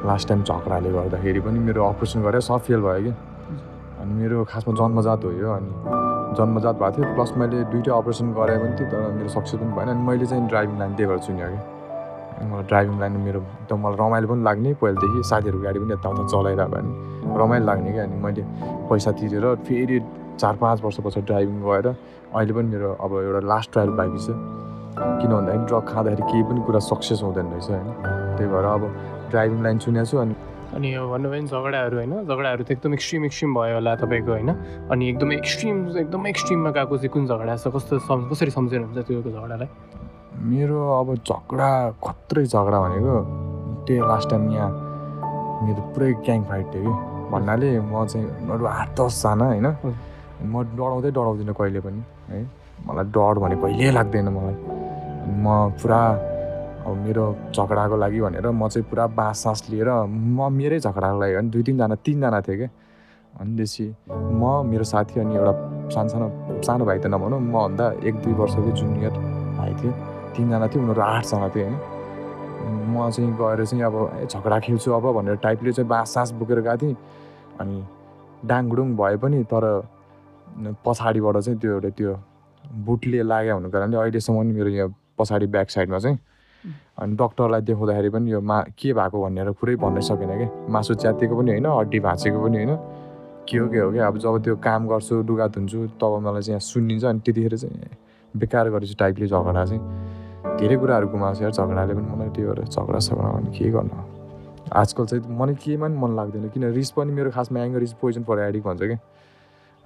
लास्ट 0.06 0.26
टाइम 0.30 0.40
झगडाले 0.46 0.90
गर्दाखेरि 0.94 1.40
पनि 1.42 1.60
मेरो 1.66 1.82
अपरेसन 1.90 2.22
गरेर 2.22 2.42
सब 2.54 2.62
फेल 2.70 2.82
भयो 2.86 3.02
कि 3.02 3.14
अनि 3.98 4.14
मेरो 4.14 4.46
खासमा 4.46 4.72
जन्मजात 4.78 5.26
हो 5.26 5.32
यो 5.42 5.50
अनि 5.58 5.72
जन्मजात 6.36 6.76
भएको 6.82 6.92
थियो। 6.98 7.14
प्लस 7.16 7.32
मैले 7.38 7.64
दुइटै 7.72 7.92
अपरेसन 7.92 8.28
गराएँ 8.34 8.60
पनि 8.60 8.74
थियो 8.78 8.88
तर 8.92 9.00
मेरो 9.18 9.30
सक्सेस 9.38 9.60
पनि 9.60 9.72
भएन 9.78 9.88
अनि 9.88 10.02
मैले 10.08 10.26
चाहिँ 10.26 10.48
ड्राइभिङ 10.48 10.76
लाइन 10.80 10.96
त्यही 10.96 11.08
भएर 11.10 11.20
चुनेँ 11.28 11.50
कि। 11.52 11.60
मलाई 12.46 12.64
ड्राइभिङ 12.70 13.00
लाइन 13.00 13.14
मेरो 13.26 13.40
एकदम 13.40 13.80
मलाई 13.86 13.98
रमाइलो 14.02 14.28
पनि 14.28 14.44
लाग्ने 14.44 14.74
पहिलादेखि 14.82 15.24
साथीहरू 15.30 15.60
गाडी 15.62 15.80
पनि 15.80 15.94
यताउता 15.94 16.24
चलाइरहेको 16.34 16.72
भने 16.76 16.90
रमाइलो 17.40 17.66
लाग्ने 17.66 17.92
क्या। 17.92 18.04
अनि 18.04 18.16
मैले 18.26 18.44
पैसा 18.90 19.12
तिरेर 19.18 19.46
फेरि 19.68 19.98
चार 20.42 20.56
पाँच 20.62 20.84
वर्ष 20.84 20.98
पछाडि 21.06 21.26
ड्राइभिङ 21.26 21.58
गएर 21.66 21.88
अहिले 21.88 22.54
पनि 22.54 22.68
मेरो 22.74 22.90
अब 23.02 23.12
एउटा 23.24 23.42
लास्ट 23.48 23.72
ट्रायल 23.74 23.90
बाँकी 24.00 24.20
छ। 24.26 24.28
किन 24.98 25.30
भन्दाखेरि 25.32 25.66
ड्रग 25.66 25.84
खाँदाखेरि 25.88 26.24
केही 26.30 26.44
पनि 26.50 26.62
कुरा 26.68 26.80
सक्सेस 26.92 27.20
हुँदैन 27.24 27.48
रहेछ 27.54 27.70
होइन। 27.70 27.88
त्यही 28.38 28.50
भएर 28.54 28.66
अब 28.76 28.84
ड्राइभिङ 29.30 29.64
लाइन 29.64 29.78
चुनेको 29.78 30.06
छु 30.06 30.18
अनि 30.18 30.36
अनि 30.76 30.94
यो 30.94 31.08
भन्नुभयो 31.10 31.42
नि 31.42 31.48
झगडाहरू 31.48 31.96
होइन 31.98 32.14
झगडाहरू 32.28 32.64
त 32.64 32.72
एकदम 32.72 32.94
एक्सट्रिम 32.94 33.26
एक्सट्रिम 33.26 33.54
भयो 33.56 33.74
होला 33.76 33.96
तपाईँको 34.04 34.32
होइन। 34.32 34.50
अनि 34.92 35.04
एकदम 35.10 35.32
एक्सट्रिम 35.32 35.76
एकदम 35.98 36.28
एक्सट्रिममा 36.28 36.70
गएको 36.78 36.98
चाहिँ 36.98 37.12
कुन 37.14 37.26
झगडा 37.28 37.56
छ? 37.56 37.68
कस्तो 37.76 37.94
कसरी 38.32 38.52
सम्झिनुहुन्छ 38.52 38.98
त्यो 39.08 39.22
झगडालाई? 39.22 39.68
मेरो 40.38 40.80
अब 41.00 41.14
झगडा 41.16 41.70
खत्रै 42.04 42.46
झगडा 42.46 42.78
भनेको 42.80 43.16
त्यही 43.88 44.00
लास्ट 44.00 44.30
टाइम 44.30 44.44
यहाँ 44.52 44.72
मेरो 45.66 45.82
पुरै 45.96 46.12
ग्याङ 46.26 46.44
फाइट 46.50 46.66
थियो 46.74 46.84
कि। 46.84 46.94
भन्नाले 47.32 47.70
म 47.80 48.06
चाहिँ 48.06 48.28
अरू 48.52 48.66
आठ 48.66 48.90
दसजना 49.00 49.46
होइन 49.48 49.68
म 50.52 50.54
डराउँदै 50.78 51.10
डराउँदिनँ 51.12 51.56
कहिले 51.58 51.80
पनि 51.80 52.02
है। 52.30 52.44
मलाई 52.86 53.06
डर 53.16 53.36
भने 53.42 53.56
कहिल्यै 53.64 53.92
लाग्दैन 53.98 54.28
मलाई। 54.38 54.56
म 55.42 55.46
पुरा 55.82 56.00
मेरो 56.96 57.26
झगडाको 57.56 57.96
लागि 57.98 58.22
भनेर 58.22 58.48
म 58.50 58.68
चाहिँ 58.68 58.88
पुरा 58.90 59.08
बाँस 59.20 59.44
सास 59.44 59.64
लिएर 59.70 59.90
म 60.08 60.52
मेरै 60.52 60.80
झगडाको 60.80 61.20
लागि 61.20 61.34
होइन 61.34 61.50
दुई 61.50 61.64
तिनजना 61.64 61.96
तिनजना 62.06 62.42
थियो 62.42 62.58
क्या 62.58 62.70
अनि 63.40 63.56
त्यसपछि 63.58 63.86
म 64.10 64.44
मेरो 64.66 64.84
साथी 64.84 65.20
अनि 65.20 65.36
एउटा 65.36 65.54
सानो 65.94 66.62
सानो 66.64 66.86
भाइ 66.86 67.00
त 67.00 67.06
नभनौँ 67.08 67.40
मभन्दा 67.40 67.86
एक 68.08 68.16
दुई 68.24 68.34
वर्षको 68.34 68.72
जुनियर 68.72 69.12
भाइ 69.58 69.74
थियो 69.82 69.92
तिनजना 70.36 70.68
थियो 70.68 70.82
उनीहरू 70.84 71.02
आठजना 71.02 71.50
थियो 71.56 71.66
होइन। 71.66 71.76
म 72.88 73.10
चाहिँ 73.10 73.32
गएर 73.38 73.66
चाहिँ 73.66 73.84
अब 73.84 73.96
झगडा 74.32 74.60
खेल्छु 74.60 74.92
अब 74.92 75.06
भनेर 75.18 75.36
टाइपले 75.44 75.72
चाहिँ 75.72 75.90
बाँस 75.90 76.14
सास 76.14 76.32
बोकेर 76.40 76.60
गएको 76.62 76.78
थिएँ। 76.82 76.96
अनि 77.62 77.84
डाङडुङ 78.46 78.96
भए 78.98 79.18
पनि 79.18 79.44
तर 79.44 79.66
पछाडिबाट 80.86 81.38
चाहिँ 81.38 81.60
त्यो 81.60 81.72
एउटा 81.72 81.90
त्यो 81.98 82.16
बुटले 82.86 83.22
लाग्यो 83.24 83.54
हुनुको 83.54 83.72
कारणले 83.72 83.98
अहिलेसम्म 83.98 84.46
मेरो 84.56 84.70
यहाँ 84.70 84.90
पछाडि 85.20 85.48
ब्याक 85.48 85.70
साइडमा 85.70 86.00
चाहिँ 86.00 86.18
अनि 86.98 87.16
डक्टरलाई 87.16 87.62
देखाउँदाखेरि 87.62 88.10
पनि 88.10 88.32
यो 88.32 88.42
मा 88.42 88.62
के 88.74 88.94
भएको 88.94 89.18
भनेर 89.22 89.52
पुरै 89.54 89.76
भन्नै 89.78 90.02
सकेन 90.02 90.32
क्या 90.38 90.50
मासु 90.70 90.94
च्यातिएको 90.96 91.36
पनि 91.36 91.52
होइन 91.52 91.66
हड्डी 91.68 92.00
भाँचेको 92.00 92.44
पनि 92.44 92.58
होइन। 92.58 92.76
के 93.48 93.58
हो 93.58 93.68
के 93.70 93.80
हो 93.80 93.92
क्या 93.92 94.08
अब 94.08 94.18
जब 94.18 94.44
त्यो 94.44 94.56
काम 94.60 94.88
गर्छु 94.88 95.22
लुगा 95.24 95.48
धुन्छु 95.48 95.80
तब 96.02 96.20
मलाई 96.20 96.42
चाहिँ 96.42 96.54
यहाँ 96.54 96.60
सुनिन्छ 96.62 97.06
अनि 97.06 97.20
त्यतिखेर 97.20 97.58
चाहिँ 97.58 97.90
बेकार 98.34 98.70
गरेछु 98.70 98.96
टाइपले 99.00 99.28
झगडा 99.28 99.66
चाहिँ 99.66 99.82
धेरै 100.58 100.76
कुराहरू 100.78 101.08
गुमाएको 101.08 101.38
छ 101.38 101.42
यार 101.42 101.52
झगडाले 101.54 101.94
पनि 101.94 102.08
मलाई 102.12 102.30
त्यो 102.36 102.46
भएर 102.48 102.64
झगडा 102.66 103.00
सगडा 103.00 103.30
भने 103.32 103.52
के 103.58 103.70
गर्नु 103.72 104.02
आजकल 104.74 105.06
चाहिँ 105.06 105.38
मलाई 105.40 105.56
केमा 105.64 105.88
पनि 105.88 105.98
मन 105.98 106.16
लाग्दैन 106.16 106.50
किन 106.50 106.64
रिस 106.76 106.92
पनि 106.92 107.12
मेरो 107.14 107.32
खासमा 107.32 107.64
anger 107.64 107.84
is 107.84 107.94
poison 108.02 108.24
for 108.24 108.40
addict 108.48 108.64
भन्छ 108.64 108.82
क्या 108.82 109.00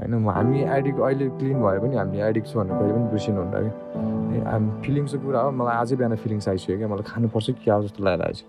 होइन 0.01 0.25
हामी 0.25 0.59
एडिक 0.77 0.99
अहिले 0.99 1.25
क्लिन 1.39 1.57
भए 1.61 1.79
पनि 1.79 1.95
हामीले 1.95 2.23
एडिक 2.29 2.45
छु 2.45 2.59
भनेर 2.59 2.73
कहिले 2.79 2.93
पनि 2.93 3.07
बिर्सिनुहुन्न 3.13 3.55
कि। 3.63 4.39
हामी 4.51 4.69
फिलिङ्सको 4.85 5.25
कुरा 5.25 5.39
हो 5.45 5.51
मलाई 5.61 5.75
अझै 5.81 5.95
बिहान 5.95 6.15
फिलिङ्स 6.25 6.47
आइसक्यो 6.49 6.77
क्या 6.77 6.87
मलाई 6.93 7.05
खानुपर्छ 7.11 7.47
कि 7.47 7.61
क्या 7.63 7.79
जस्तो 7.85 8.03
लागिरहेको 8.03 8.37
छ 8.37 8.43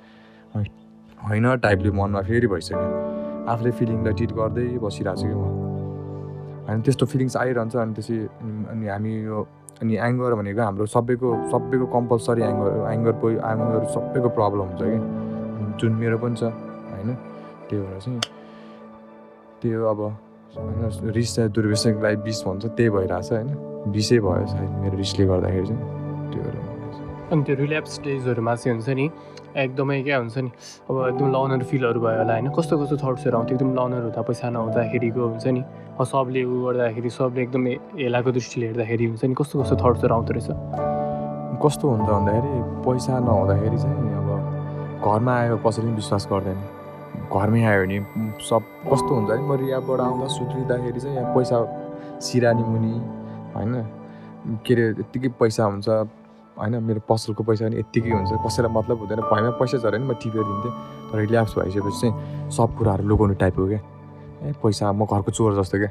होइन- 1.23 1.61
टाइपले 1.63 1.91
मनमा 1.99 2.21
फेरि 2.29 2.47
भइसक्यो। 2.55 2.87
आफूले 3.53 3.71
फिलिङलाई 3.79 4.15
ट्रिट 4.19 4.33
गर्दै 4.39 4.67
बसिरहेको 4.85 5.21
छु 5.21 5.27
कि 5.29 5.35
म। 5.35 5.45
होइन 6.67 6.81
त्यस्तो 6.87 7.07
फिलिङ्स 7.13 7.37
आइरहन्छ 7.37 7.77
अनि 7.77 7.93
अनि- 8.43 8.67
अनि 8.73 8.87
हामी 8.89 9.13
यो 9.29 9.47
अनि 9.83 9.95
एङ्गर 10.09 10.35
भनेको 10.41 10.63
हाम्रो 10.63 10.87
सबैको 10.87 11.29
सबैको 11.53 11.87
कम्पलसरी 11.97 12.43
एङ्गर 12.43 12.71
एङ्गर 12.93 13.13
पोइ 13.23 13.33
एङ्गर 13.53 13.81
सबैको 13.95 14.29
प्रब्लम 14.39 14.67
हुन्छ 14.73 14.83
कि। 14.83 14.99
जुन 15.81 15.93
मेरो 16.01 16.19
पनि 16.23 16.37
छ 16.37 16.43
होइन 16.93 17.09
त्यही 17.69 17.83
भएर 17.83 17.99
चाहिँ 18.01 18.21
त्यो 19.63 19.87
अब 19.93 20.01
होइन 20.57 21.11
रिस 21.17 21.35
चाहिँ 21.35 21.51
दुर्विषयलाई 21.51 22.15
विष 22.25 22.43
भन्छ 22.47 22.65
त्यही 22.67 22.91
भइरहेछ 22.91 23.33
होइन। 23.33 23.49
विषै 23.93 24.19
भयो 24.21 24.47
सायद 24.47 24.71
मेरो 24.83 24.97
रिसले 24.97 25.25
गर्दाखेरि 25.27 25.67
चाहिँ 25.67 25.81
त्यो 26.33 26.43
भएर 26.43 26.57
अनि 27.33 27.43
त्यो 27.45 27.55
रिल्याप्स 27.57 28.01
डेजहरूमा 28.05 28.55
चाहिँ 28.55 28.77
हुन्छ 28.77 28.89
नि 28.99 29.07
एकदमै 29.57 30.03
क्या 30.03 30.17
हुन्छ 30.19 30.39
नि 30.39 30.51
अब 30.91 30.97
एकदम 31.09 31.29
लनर 31.33 31.63
फिलहरू 31.71 32.01
भयो 32.01 32.19
होला 32.19 32.33
होइन। 32.33 32.49
कस्तो 32.53 32.75
कस्तो 32.83 32.97
थट्सहरू 33.01 33.37
आउँथ्यो 33.39 33.57
एकदम 33.57 33.71
लनर 33.79 34.03
हुँदा 34.05 34.23
पैसा 34.29 34.51
नहुँदाखेरिको 34.51 35.21
हुन्छ 35.29 35.47
नि 35.57 35.63
सबले 36.13 36.43
उ 36.45 36.53
गर्दाखेरि 36.67 37.11
सबले 37.17 37.43
एकदम 37.43 37.67
हेलाको 38.03 38.31
दृष्टिले 38.37 38.67
हेर्दाखेरि 38.67 39.05
हुन्छ 39.09 39.25
नि 39.25 39.35
कस्तो 39.41 39.55
कस्तो 39.63 39.77
थट्सहरू 39.81 40.15
आउँदो 40.15 40.33
रहेछ? 40.37 40.49
कस्तो 41.65 41.85
हुन्छ 41.89 42.09
भन्दाखेरि 42.13 42.53
पैसा 42.85 43.19
नहुँदाखेरि 43.25 43.79
चाहिँ 43.83 44.13
अब 44.21 44.29
घरमा 45.01 45.33
आयो 45.41 45.57
कसैले 45.65 45.89
पनि 45.89 45.97
विश्वास 45.97 46.29
गर्दैन। 46.33 46.61
घरमै 47.13 47.63
आयो 47.65 47.81
भने 47.85 47.99
सब 48.41 48.63
कस्तो 48.93 49.11
हुन्छ 49.15 49.29
भने 49.31 49.43
म 49.43 49.53
रियाबाट 49.61 50.01
आउँदा 50.01 50.27
सुत्रिँदाखेरि 50.33 51.01
चाहिँ 51.01 51.17
यहाँ 51.17 51.35
पैसा 51.35 51.57
सिरानी 52.21 52.63
मुनि 52.63 52.93
होइन? 53.55 53.75
के 54.65 54.75
अरे 54.75 54.85
यत्तिकै 55.01 55.29
पैसा 55.41 55.65
हुन्छ 55.65 55.89
होइन? 55.89 56.75
मेरो 56.83 57.01
पसलको 57.09 57.43
पैसा 57.45 57.65
पनि 57.69 57.79
यत्तिकै 57.79 58.11
हुन्छ। 58.11 58.31
कसैलाई 58.47 58.73
मतलब 58.73 58.97
हुँदैन। 59.01 59.21
भएमा 59.29 59.51
पैसा 59.61 59.77
झऱ्यो 59.79 59.91
भने 59.93 60.07
म 60.09 60.13
टिपेर 60.23 60.43
दिन्थेँ। 60.43 60.73
तर 61.13 61.19
रिल्याप्स 61.19 61.53
भइसकेपछि 61.59 62.01
चाहिँ 62.01 62.51
सब 62.51 62.77
कुराहरू 62.79 63.05
लुकाउने 63.09 63.35
टाइपको 63.43 63.67
क्या। 63.69 63.81
ए 64.49 64.53
पैसा 64.63 64.93
म 64.93 65.05
घरको 65.05 65.31
चोर 65.31 65.53
जस्तो 65.61 65.79
क्या। 65.79 65.91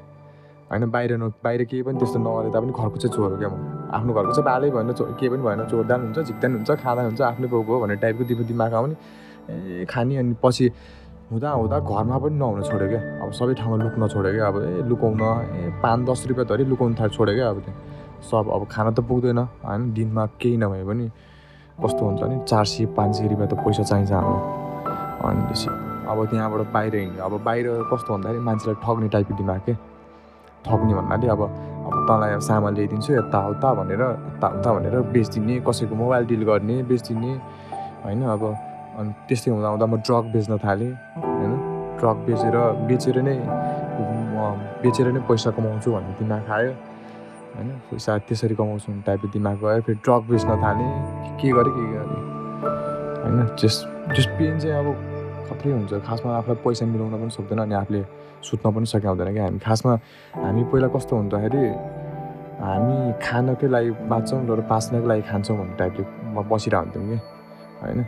होइन 0.72 0.90
बाहिर 0.92 1.18
न 1.18 1.30
बाहिर 1.44 1.64
केही 1.70 1.84
पनि 1.84 1.98
त्यस्तो 2.00 2.20
नगरे 2.20 2.50
तापनि 2.50 2.72
घरको 2.74 2.98
चाहिँ 2.98 3.14
चोर 3.16 3.32
हो 3.32 3.38
क्या 3.38 3.50
म। 3.50 3.56
आफ्नो 3.94 4.14
घरको 4.14 4.32
चाहिँ 4.34 4.46
बालै 4.46 4.70
भएन 4.72 4.92
चो 4.98 5.04
केही 5.20 5.30
पनि 5.30 5.44
भएन। 5.46 5.62
चोरदान 5.70 6.00
हुन्छ 6.02 6.20
झिक्दान 6.28 6.52
हुन्छ 6.56 6.72
खाँदा 6.82 7.02
हुन्छ 7.08 7.22
आफ्नै 7.22 7.48
बाउको 7.48 7.72
हो 7.74 7.80
भन्ने 7.82 7.96
टाइपको 8.02 8.44
दिमाग 8.52 8.74
आउने। 8.74 8.96
ए 9.52 9.86
खाने 9.90 10.18
अनि 10.18 10.36
पछि 10.44 10.66
हुँदा 11.32 11.50
हुँदा 11.50 11.78
घरमा 11.80 12.18
पनि 12.20 12.36
नहुन 12.36 12.62
छोड्यो 12.68 12.88
क्या। 12.92 13.00
अब 13.24 13.32
सबै 13.32 13.54
ठाउँमा 13.56 13.76
लुक्न 13.84 14.08
छोड्यो 14.12 14.32
क्या। 14.36 14.48
अब 14.52 14.56
ए 14.62 14.84
लुकाउन 14.84 15.22
ए 15.56 15.80
पाँच 15.80 16.00
दस 16.10 16.28
रुपियाँ 16.28 16.48
धरि 16.48 16.64
लुकाउनु 16.68 16.96
थाल्यो 17.00 17.16
छोड्यो 17.16 17.36
क्या 17.36 17.48
अब 17.50 17.60
त्यो। 17.64 17.74
सब 18.28 18.52
अब 18.52 18.68
खान 18.68 18.92
त 18.92 19.00
पुग्दैन 19.00 19.40
होइन? 19.40 19.82
दिनमा 19.96 20.26
केही 20.36 20.58
नभए 20.60 20.84
पनि 20.84 21.06
कस्तो 21.80 22.02
हुन्छ 22.04 22.22
भने 22.22 22.36
चार 22.52 22.66
सय 22.68 22.86
पाँच 22.98 23.16
सय 23.16 23.28
रुपियाँ 23.32 23.48
त 23.48 23.54
पैसा 23.64 23.84
चाहिन्छ 23.84 24.12
हाम्रो। 24.12 24.36
अनि 25.24 25.42
त्यसपछि 25.48 25.70
अब 26.12 26.18
त्यहाँबाट 26.32 26.62
बाहिर 26.76 26.96
हिँड्यो। 26.96 27.24
अब 27.24 27.34
बाहिर 27.48 27.66
कस्तो 27.88 28.10
भन्दाखेरि 28.12 28.44
मान्छेलाई 28.44 28.76
ठग्ने 28.84 29.08
टाइपको 29.16 29.34
दिमाग 29.40 29.60
के? 29.66 29.74
ठग्ने 30.68 30.94
भन्नाले 31.00 31.28
अब 31.32 31.42
अब 31.42 31.94
तँलाई 32.12 32.32
अब 32.36 32.42
सामान 32.44 32.74
ल्याइदिन्छु 32.76 33.14
यताउता 33.14 33.70
भनेर 33.80 34.04
यताउता 34.36 34.70
भनेर 34.76 34.96
बेचिदिने 35.16 35.56
कसैको 35.64 35.96
मोबाइल 35.96 36.24
डिल 36.28 36.44
गर्ने 36.44 36.76
बेचिदिने 36.92 37.32
होइन? 38.04 38.22
अब 38.36 38.44
अनि 38.98 39.10
त्यस्तै 39.28 39.52
हुँदा 39.52 39.68
हुँदा 39.74 39.86
म 39.86 39.96
ड्रग 40.06 40.26
बेच्न 40.34 40.58
थालेँ 40.66 40.92
होइन? 41.18 41.54
ड्रग 42.00 42.18
बेचेर 42.28 42.56
बेचेर 42.88 43.18
नै 43.28 43.38
बेचेर 44.84 45.08
नै 45.14 45.22
पैसा 45.30 45.50
कमाउँछु 45.58 45.90
भन्ने 45.92 46.14
दिमाग 46.20 46.50
आयो 46.58 46.72
होइन? 47.56 47.70
पैसा 47.90 48.18
त्यसरी 48.28 48.56
कमाउँछु 48.56 48.88
भन्ने 48.92 49.04
टाइपको 49.08 49.28
दिमाग 49.36 49.56
गयो 49.64 49.82
फेरि 49.88 50.00
ड्रग 50.06 50.22
बेच्न 50.32 50.50
थालेँ। 50.64 50.90
के 51.40 51.50
गरेँ 51.58 51.74
के 51.78 51.84
गरेँ? 51.94 52.22
होइन? 53.22 53.40
जस 53.60 53.76
जस 54.16 54.28
पेन 54.38 54.60
चाहिँ 54.60 54.76
अब 54.82 54.88
खत्रै 55.50 55.72
हुन्छ। 55.72 55.94
खासमा 56.08 56.30
आफूलाई 56.38 56.58
पैसा 56.66 56.86
मिलाउन 56.86 57.14
पनि 57.22 57.32
सक्दैन 57.38 57.60
अनि 57.66 57.76
आफूले 57.82 58.02
सुत्न 58.44 58.66
पनि 58.76 58.86
सके 58.92 59.08
हुँदैन 59.08 59.34
क्या 59.34 59.44
हामी। 59.46 59.60
खासमा 59.60 59.94
हामी 60.44 60.62
पहिला 60.72 60.88
कस्तो 60.96 61.14
हुँदाखेरि 61.16 61.64
हामी 62.62 62.96
खानकै 63.26 63.68
लागि 63.68 63.92
बाँच्छौँ 64.12 64.40
र 64.50 64.62
बाँच्नको 64.72 65.08
लागि 65.12 65.24
खान्छौँ 65.30 65.56
भन्ने 65.58 65.76
टाइपले 65.80 66.04
म 66.34 66.38
कि 66.42 67.18
होइन? 67.82 68.00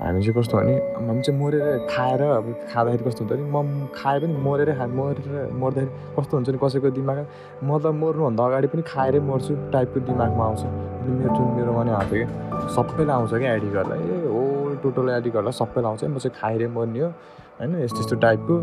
हामी 0.00 0.20
चाहिँ 0.22 0.34
कस्तो 0.34 0.56
भने 0.56 0.74
हामी 1.06 1.22
चाहिँ 1.22 1.40
मरेर 1.40 1.86
खाएर 1.92 2.22
अब 2.22 2.46
खाँदाखेरि 2.72 3.04
कस्तो 3.04 3.24
हुन्छ 3.24 3.32
भने 3.32 3.44
म 3.52 3.88
खाए 3.94 4.18
पनि 4.20 4.34
मरेरै 4.46 4.74
खा 4.80 4.86
मरेर 4.96 5.52
मर्दाखेरि 5.60 5.90
कस्तो 6.16 6.36
हुन्छ 6.36 6.48
नि 6.50 6.58
कसैको 6.62 6.90
दिमागमा 6.96 7.24
म 7.68 7.78
त 7.78 7.86
मर्नुभन्दा 8.00 8.42
अगाडि 8.48 8.66
पनि 8.72 8.82
खाएरै 8.88 9.20
मर्छु 9.28 9.52
टाइपको 9.72 10.00
दिमागमा 10.08 10.44
आउँछ। 10.44 10.62
अनि 10.64 11.12
मेरो 11.20 11.32
जुन 11.36 11.48
मेरोमा 11.56 11.82
नि 11.84 11.90
आउँछ 12.00 12.10
कि 12.16 12.24
सबैलाई 12.74 13.14
आउँछ 13.16 13.32
क्या 13.34 13.52
एडिकहरूलाई 13.60 14.00
ए 14.00 14.16
होल 14.32 14.72
टोटल 14.82 15.08
एडिकहरूलाई 15.20 15.54
सबैलाई 15.60 15.88
आउँछ। 15.90 16.04
म 16.04 16.16
चाहिँ 16.16 16.34
खाएरै 16.40 16.68
मर्ने 16.72 17.00
हो। 17.00 17.08
होइन 17.60 17.76
यस्तो 17.84 18.00
यस्तो 18.00 18.16
टाइपको 18.24 18.54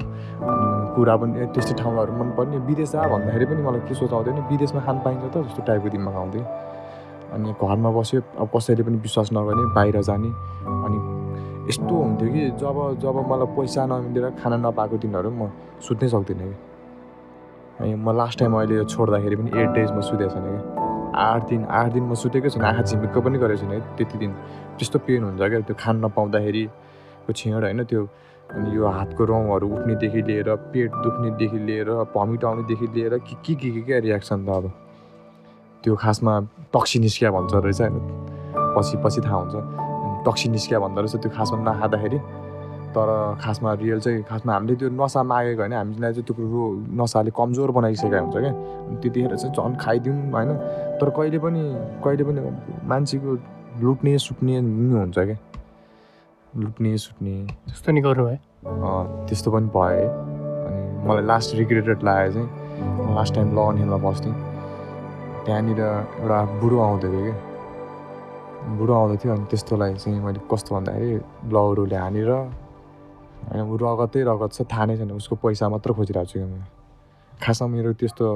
कुरा 0.98 1.16
पनि 1.22 1.46
त्यस्तो 1.54 1.74
ठाउँहरू 1.78 2.12
मनपर्ने 2.18 2.58
विदेश 2.66 2.90
जा 2.98 3.06
भन्दाखेरि 3.14 3.46
पनि 3.46 3.62
मलाई 3.62 3.82
के 3.86 3.94
सोच 3.94 4.14
आउँदैन 4.14 4.42
विदेशमा 4.50 4.82
खान 4.90 4.98
पाइन्छ 5.06 5.24
त 5.30 5.36
जस्तो 5.46 5.62
टाइपको 5.70 5.90
दिमाग 5.94 6.16
आउँथ्यो। 6.18 6.44
अनि 7.28 7.54
घरमा 7.62 7.90
बस्यो 7.94 8.22
अब 8.42 8.48
कसैले 8.56 8.84
पनि 8.88 8.98
विश्वास 9.06 9.30
नगर्ने 9.38 9.64
बाहिर 9.78 10.02
जाने। 10.02 10.30
अनि 10.66 10.98
यस्तो 11.68 11.96
हुन्थ्यो 11.96 12.30
कि 12.34 12.44
जब 12.60 12.78
जब 13.04 13.16
मलाई 13.28 13.48
पैसा 13.56 13.86
नमिलेर 13.86 14.30
खाना 14.40 14.58
नपाएको 14.58 14.98
दिनहरू 15.04 15.30
म 15.32 15.52
सुत्नै 15.84 16.08
सक्दिनँ 16.10 16.48
कि। 16.48 16.56
अनि 17.80 17.96
म 17.96 18.16
लास्ट 18.16 18.40
टाइम 18.40 18.54
अहिले 18.58 18.84
छोड्दाखेरि 18.86 19.36
पनि 19.36 19.50
एट 19.52 19.70
डेज 19.76 19.92
म 19.92 20.00
सुतेको 20.02 20.30
छैन 20.32 20.46
कि। 20.48 20.62
आठ 21.18 21.50
दिन 21.50 21.66
आठ 21.66 21.92
दिन 21.94 22.04
म 22.04 22.14
सुतेकै 22.14 22.50
छैन 22.50 22.64
आँखा 22.64 22.82
झिमिक्क 22.88 23.18
पनि 23.20 23.38
गरेको 23.38 23.62
छैन 23.62 23.80
त्यति 23.98 24.18
दिन। 24.18 24.32
त्यस्तो 24.78 25.00
पेन 25.06 25.24
हुन्छ 25.24 25.40
क्या 25.40 25.60
त्यो 25.68 25.76
खान 25.76 25.96
नपाउँदाखेरिको 26.06 27.32
छेड 27.34 27.64
होइन 27.64 27.84
त्यो 27.84 28.04
अनि 28.48 28.76
यो 28.76 28.88
हातको 28.88 29.24
रौँहरू 29.28 29.68
उठ्नेदेखि 29.68 30.22
लिएर 30.24 30.50
पेट 30.72 30.92
दुख्नेदेखि 31.04 31.60
लिएर 31.68 31.90
भमिट 32.16 32.46
आउनेदेखि 32.46 32.88
लिएर 32.96 33.18
के 33.28 33.36
के 33.44 33.54
के 33.60 33.70
के 33.76 33.82
क्या 33.82 34.00
रियाक्सन 34.08 34.46
त 34.46 34.50
अब। 34.56 34.72
त्यो 35.84 35.96
खासमा 36.00 36.34
टक्सी 36.74 37.00
निस्किया 37.00 37.32
भन्छ 37.32 37.54
रहेछ 37.54 37.82
होइन 37.82 38.00
पछि 38.56 38.96
पछि 39.04 39.22
थाहा 39.28 39.38
हुन्छ। 39.42 39.87
टक्सी 40.28 40.50
निस्किया 40.52 40.80
भन्दो 40.84 41.00
रहेछ 41.02 41.16
त्यो 41.24 41.32
खासमा 41.38 41.58
नखाँदाखेरि। 41.64 42.20
तर 42.96 43.10
खासमा 43.42 43.74
रियल 43.80 44.00
चाहिँ 44.00 44.24
खासमा 44.30 44.54
हामीले 44.54 44.76
त्यो 44.80 44.90
नसा 44.90 45.22
मागेको 45.24 45.62
होइन 45.62 45.74
हामीलाई 45.74 46.12
चाहिँ 46.14 46.26
त्यो 46.28 46.34
कुरो 46.36 46.62
नसाले 47.00 47.32
कमजोर 47.40 47.72
बनाइसकेको 47.78 48.18
हुन्छ 48.18 48.38
क्या। 48.44 48.52
अनि 48.52 48.96
त्यतिखेर 49.04 49.36
चाहिँ 49.36 49.54
झन् 49.54 49.76
खाइदिउँ 49.84 50.18
होइन। 50.34 50.50
तर 51.00 51.10
कहिले 51.18 51.40
पनि 51.46 51.62
कहिले 52.04 52.24
पनि 52.28 52.40
मान्छेको 52.90 53.30
लुट्ने 53.84 54.18
सुट्ने 54.18 54.56
हुन्छ 54.58 55.18
क्या। 55.20 55.38
लुट्ने 56.58 56.98
सुट्ने 56.98 57.36
त्यस्तो 57.68 57.92
नि 57.92 58.02
गर्नु 58.02 58.26
है 58.26 58.38
त्यस्तो 59.28 59.50
पनि 59.52 59.68
भयो 59.76 60.00
है। 60.00 60.08
अनि 60.68 60.82
मलाई 61.08 61.24
लास्ट 61.28 61.56
रिग्रेटेड 61.56 62.00
लाग्यो 62.08 62.32
चाहिँ 62.34 63.16
लास्ट 63.16 63.32
टाइम 63.36 63.48
ल 63.54 63.60
हिलमा 63.78 63.98
बस्थेँ। 64.08 64.34
त्यहाँनिर 65.46 65.82
एउटा 65.82 66.40
बुढो 66.62 66.78
आउँदै 66.88 67.10
थियो 67.14 67.24
क्या। 67.28 67.36
बुढो 68.68 68.94
आउँदै 68.94 69.18
थियो 69.24 69.34
अनि 69.34 69.46
त्यस्तोलाई 69.52 69.94
चाहिँ 69.96 70.20
मैले 70.20 70.40
कस्तो 70.52 70.76
भन्दाखेरि 70.76 71.16
लौरोले 71.54 71.96
हानेर 71.96 72.30
होइन 72.32 73.62
ऊ 73.64 73.76
रगतै 73.80 74.22
रगत 74.28 74.52
छ 74.52 74.62
थाहा 74.68 74.86
नै 74.86 74.98
छैन 74.98 75.12
उसको 75.12 75.36
पैसा 75.40 75.70
मात्र 75.70 75.94
खोजिरहेको 75.94 76.28
छु 76.28 76.40
क्या 76.40 76.48
म। 76.48 76.64
खासमा 77.40 77.68
मेरो 77.68 77.94
त्यस्तो 77.94 78.28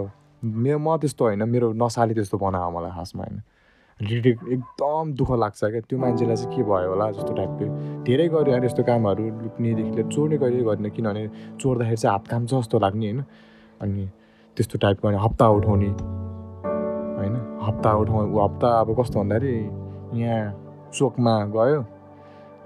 मेरो 0.44 0.80
म 0.80 0.98
त्यस्तो 0.98 1.24
होइन 1.26 1.44
मेरो 1.44 1.68
नसाले 1.76 2.14
त्यस्तो 2.14 2.38
बनायो 2.38 2.70
मलाई 2.72 2.92
खासमा 2.92 3.24
होइन। 3.24 3.42
रिडिक 4.00 4.38
एकदम 4.56 5.14
दुःख 5.14 5.32
लाग्छ 5.44 5.62
क्या 5.64 5.82
त्यो 5.90 5.98
मान्छेलाई 6.00 6.36
चाहिँ 6.36 6.56
के 6.56 6.64
भयो 6.64 6.90
होला 6.90 7.12
जस्तो 7.12 7.34
टाइपको 7.34 7.66
धेरै 8.04 8.28
गऱ्यो 8.30 8.52
यार 8.54 8.66
यस्तो 8.66 8.84
कामहरू 8.84 9.24
लुट्नेदेखि 9.44 9.92
लिएर 9.92 10.08
चोर्ने 10.08 10.38
कहिले 10.38 10.64
गरेन 10.64 10.90
किनभने 10.90 11.24
चोर्दाखेरि 11.62 11.98
चाहिँ 11.98 12.14
हात 12.14 12.28
काम 12.28 12.46
छ 12.46 12.54
जस्तो 12.54 12.80
लाग्ने 12.80 13.06
होइन। 13.06 13.20
अनि 13.82 14.04
त्यस्तो 14.58 14.76
टाइपको 14.80 15.08
हप्ता 15.26 15.46
उठाउने 15.50 15.92
होइन 17.20 17.36
हप्ता 17.62 17.90
उठाउ 18.02 18.20
हप्ता 18.46 18.70
अब 18.80 18.90
कस्तो 19.00 19.20
भन्दाखेरि 19.20 19.56
यहाँ 20.14 20.92
चोकमा 20.94 21.34
गयो 21.56 21.80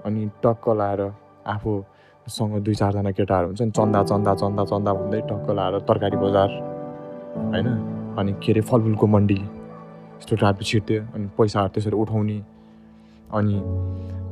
अनि 0.06 0.22
टक्क 0.42 0.68
लाएर 0.78 1.00
आफूसँग 1.46 2.54
दुई 2.64 2.74
चारजना 2.74 3.10
केटाहरू 3.10 3.46
हुन्छ 3.46 3.62
नि 3.62 3.70
चन्दा 3.70 4.02
चन्दा 4.02 4.34
चन्दा 4.34 4.64
चन्दा 4.64 4.92
भन्दै 4.94 5.20
टक्क 5.30 5.50
लाएर 5.50 5.78
तरकारी 5.88 6.16
बजार 6.16 6.50
होइन? 7.52 7.68
अनि 8.18 8.32
के 8.42 8.52
अरे 8.52 8.60
फलफुलको 8.60 9.06
मन्डी 9.06 9.38
यस्तो 9.38 10.36
टाइपको 10.36 10.64
छिट्थ्यो 10.70 11.00
अनि 11.14 11.26
पैसाहरू 11.38 11.68
त्यसरी 11.74 11.96
उठाउने। 12.02 12.38
अनि 13.34 13.56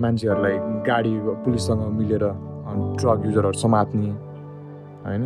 मान्छेहरूलाई 0.03 0.57
गाडी 0.89 1.13
पुलिससँग 1.45 1.83
मिलेर 1.99 2.25
ड्रग 2.99 3.27
युजरहरू 3.27 3.59
समात्ने 3.63 4.11
होइन? 5.07 5.25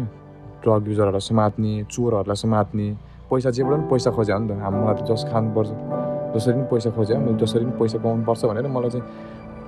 ड्रग 0.62 0.88
युजरहरूलाई 0.88 1.28
समात्ने 1.30 1.72
चोरहरूलाई 1.92 2.36
समात्ने 2.44 2.86
पैसा 3.30 3.50
जेबाट 3.56 3.72
पनि 3.78 3.88
पैसा 3.90 4.10
खोज्यो 4.16 4.38
नि 4.38 4.48
त। 4.48 4.60
हामीलाई 4.60 4.94
त 4.94 5.00
जस 5.08 5.24
खानुपर्छ। 5.32 5.70
जसरी 6.38 6.54
पनि 6.54 6.66
पैसा 6.70 6.90
खोज्यो 6.96 7.18
मैले 7.18 7.38
जसरी 7.42 7.64
पनि 7.64 7.78
पैसा 7.80 7.98
कमाउनुपर्छ 7.98 8.44
भनेर 8.46 8.66
मलाई 8.78 8.90
चाहिँ 8.90 9.06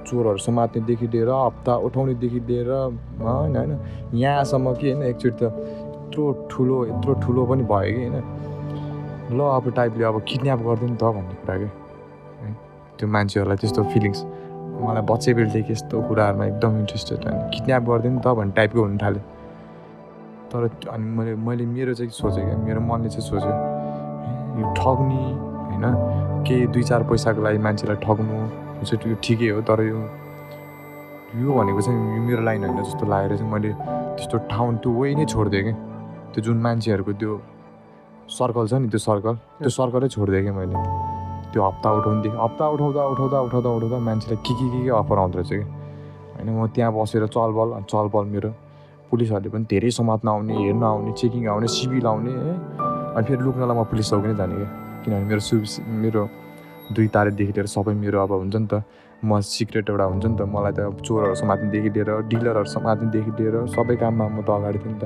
चोरहरू 0.07 0.39
समात्नेदेखि 0.39 1.07
लिएर 1.13 1.31
हप्ता 1.31 1.73
उठाउनेदेखि 1.87 2.41
लिएर 2.49 2.71
होइन 2.71 3.57
होइन 3.57 3.73
यहाँसम्म 4.17 4.75
कि 4.81 4.87
होइन 4.91 5.03
एकचोटि 5.11 5.37
त 5.41 5.43
यत्रो 6.11 6.49
ठुलो 6.51 6.77
यत्रो 6.87 7.13
ठुलो 7.23 7.47
पनि 7.47 7.63
भयो 7.71 7.91
कि 7.95 8.07
होइन। 8.07 8.17
ल 9.31 9.41
अब 9.57 9.71
टाइपले 9.77 10.05
अब 10.05 10.17
किडन्याप 10.29 10.61
गरिदियो 10.67 10.89
नि 10.91 10.97
त 10.97 11.05
भन्ने 11.15 11.35
कुरा 11.43 11.57
क्या 11.59 11.71
त्यो 12.99 13.09
मान्छेहरूलाई 13.09 13.57
त्यस्तो 13.63 13.83
फिलिङ्स 13.93 14.19
मलाई 14.83 15.03
बच्चे 15.11 15.31
बेलदेखि 15.39 15.73
यस्तो 15.73 15.97
कुराहरूमा 16.09 16.45
एकदम 16.47 16.73
इन्ट्रेस्टेड 16.79 17.19
होइन। 17.25 17.39
किडन्याप 17.55 17.83
गरिदियो 17.89 18.13
नि 18.15 18.21
त 18.25 18.29
भन्ने 18.39 18.53
टाइपको 18.59 18.81
हुन 18.83 18.97
थाल्यो। 18.99 19.23
तर 20.51 20.63
अनि 20.91 21.07
मैले 21.17 21.35
मैले 21.47 21.65
मेरो 21.67 21.95
चाहिँ 21.95 22.11
सोचेँ 22.11 22.45
क्या 22.45 22.57
मेरो 22.67 22.81
मनले 22.91 23.09
चाहिँ 23.15 23.27
सोच्यो 23.31 23.55
यो 24.59 24.67
ठग्ने 24.75 25.23
होइन? 25.81 26.45
केही 26.47 26.67
दुई 26.73 26.83
चार 26.83 27.03
पैसाको 27.09 27.41
लागि 27.43 27.59
मान्छेलाई 27.59 27.97
ठग्नु 28.05 28.37
त्यो 28.81 29.15
ठिकै 29.25 29.49
हो 29.51 29.61
तर 29.69 29.81
यो 29.83 29.99
यो 31.37 31.49
भनेको 31.53 31.81
चाहिँ 31.81 31.99
यो 32.17 32.23
मेरो 32.23 32.43
लाइन 32.43 32.65
होइन 32.65 32.83
जस्तो 32.83 33.07
लागेर 33.07 33.37
चाहिँ 33.37 33.53
मैले 33.53 33.71
त्यस्तो 34.17 34.37
ठाउँ 34.51 34.77
त्यो 34.83 34.91
वे 34.91 35.15
नै 35.15 35.25
छोडिदिएँ 35.25 35.65
कि। 35.65 35.73
त्यो 36.33 36.41
जुन 36.45 36.57
मान्छेहरूको 36.65 37.13
त्यो 37.21 37.33
सर्कल 38.29 38.67
छ 38.67 38.73
नि 38.83 38.89
त्यो 38.89 38.99
सर्कल 38.99 39.35
त्यो 39.61 39.71
सर्कलै 39.71 40.09
छोडिदिएँ 40.09 40.45
कि 40.45 40.53
मैले। 40.59 40.77
त्यो 41.53 41.61
हप्ता 41.63 41.89
उठाउनुदेखि 41.99 42.37
हप्ता 42.37 42.65
उठाउँदा 42.75 43.03
उठाउँदा 43.13 43.39
उठाउँदा 43.47 43.71
उठाउँदा 43.71 43.99
मान्छेलाई 43.99 44.37
के 44.47 44.53
के 44.55 44.67
के 44.71 44.81
के 44.85 44.91
अफर 44.91 45.19
आउँदो 45.19 45.39
रहेछ 45.39 45.51
कि। 45.51 45.65
होइन 46.35 46.49
म 46.51 46.67
त्यहाँ 46.75 46.93
बसेर 46.95 47.27
चलबल 47.27 47.69
चलबल 47.91 48.25
मेरो 48.35 48.51
पुलिसहरूले 49.11 49.51
पनि 49.51 49.65
धेरै 49.71 49.91
समात्न 49.91 50.29
आउने 50.29 50.55
हेर्न 50.57 50.83
आउने 50.83 51.13
चेकिङ 51.13 51.47
आउने 51.47 51.69
सिबिल 51.69 52.07
आउने 52.07 52.31
है। 52.31 52.55
अनि 53.17 53.25
फेरि 53.27 53.43
लुक्नलाई 53.43 53.77
म 53.77 53.85
पुलिस 53.91 54.11
चौकी 54.11 54.27
नै 54.31 54.35
जाने 54.35 54.55
क्या 54.55 54.71
किनभने 55.03 55.25
मेरो 55.27 55.41
सु 55.41 55.57
मेरो 56.03 56.23
दुई 56.93 57.07
तारिकदेखि 57.09 57.53
लिएर 57.53 57.67
सबै 57.67 57.95
मेरो 57.95 58.19
अब 58.23 58.33
हुन्छ 58.33 58.57
नि 58.57 58.67
त 58.67 58.83
म 59.23 59.41
सिक्रेट 59.47 59.91
एउटा 59.91 60.05
हुन्छ 60.05 60.25
नि 60.27 60.37
त 60.37 60.43
मलाई 60.49 60.73
त 60.73 60.81
चोरहरू 61.03 61.35
समात्नेदेखि 61.35 61.91
लिएर 61.91 62.11
डिलरहरू 62.29 62.69
समात्नेदेखि 62.71 63.31
लिएर 63.39 63.55
सबै 63.69 63.97
काममा 63.97 64.27
म 64.29 64.39
त 64.43 64.51
अगाडि 64.51 64.79
थिएँ 64.79 64.93
नि 64.93 64.99
त। 65.01 65.05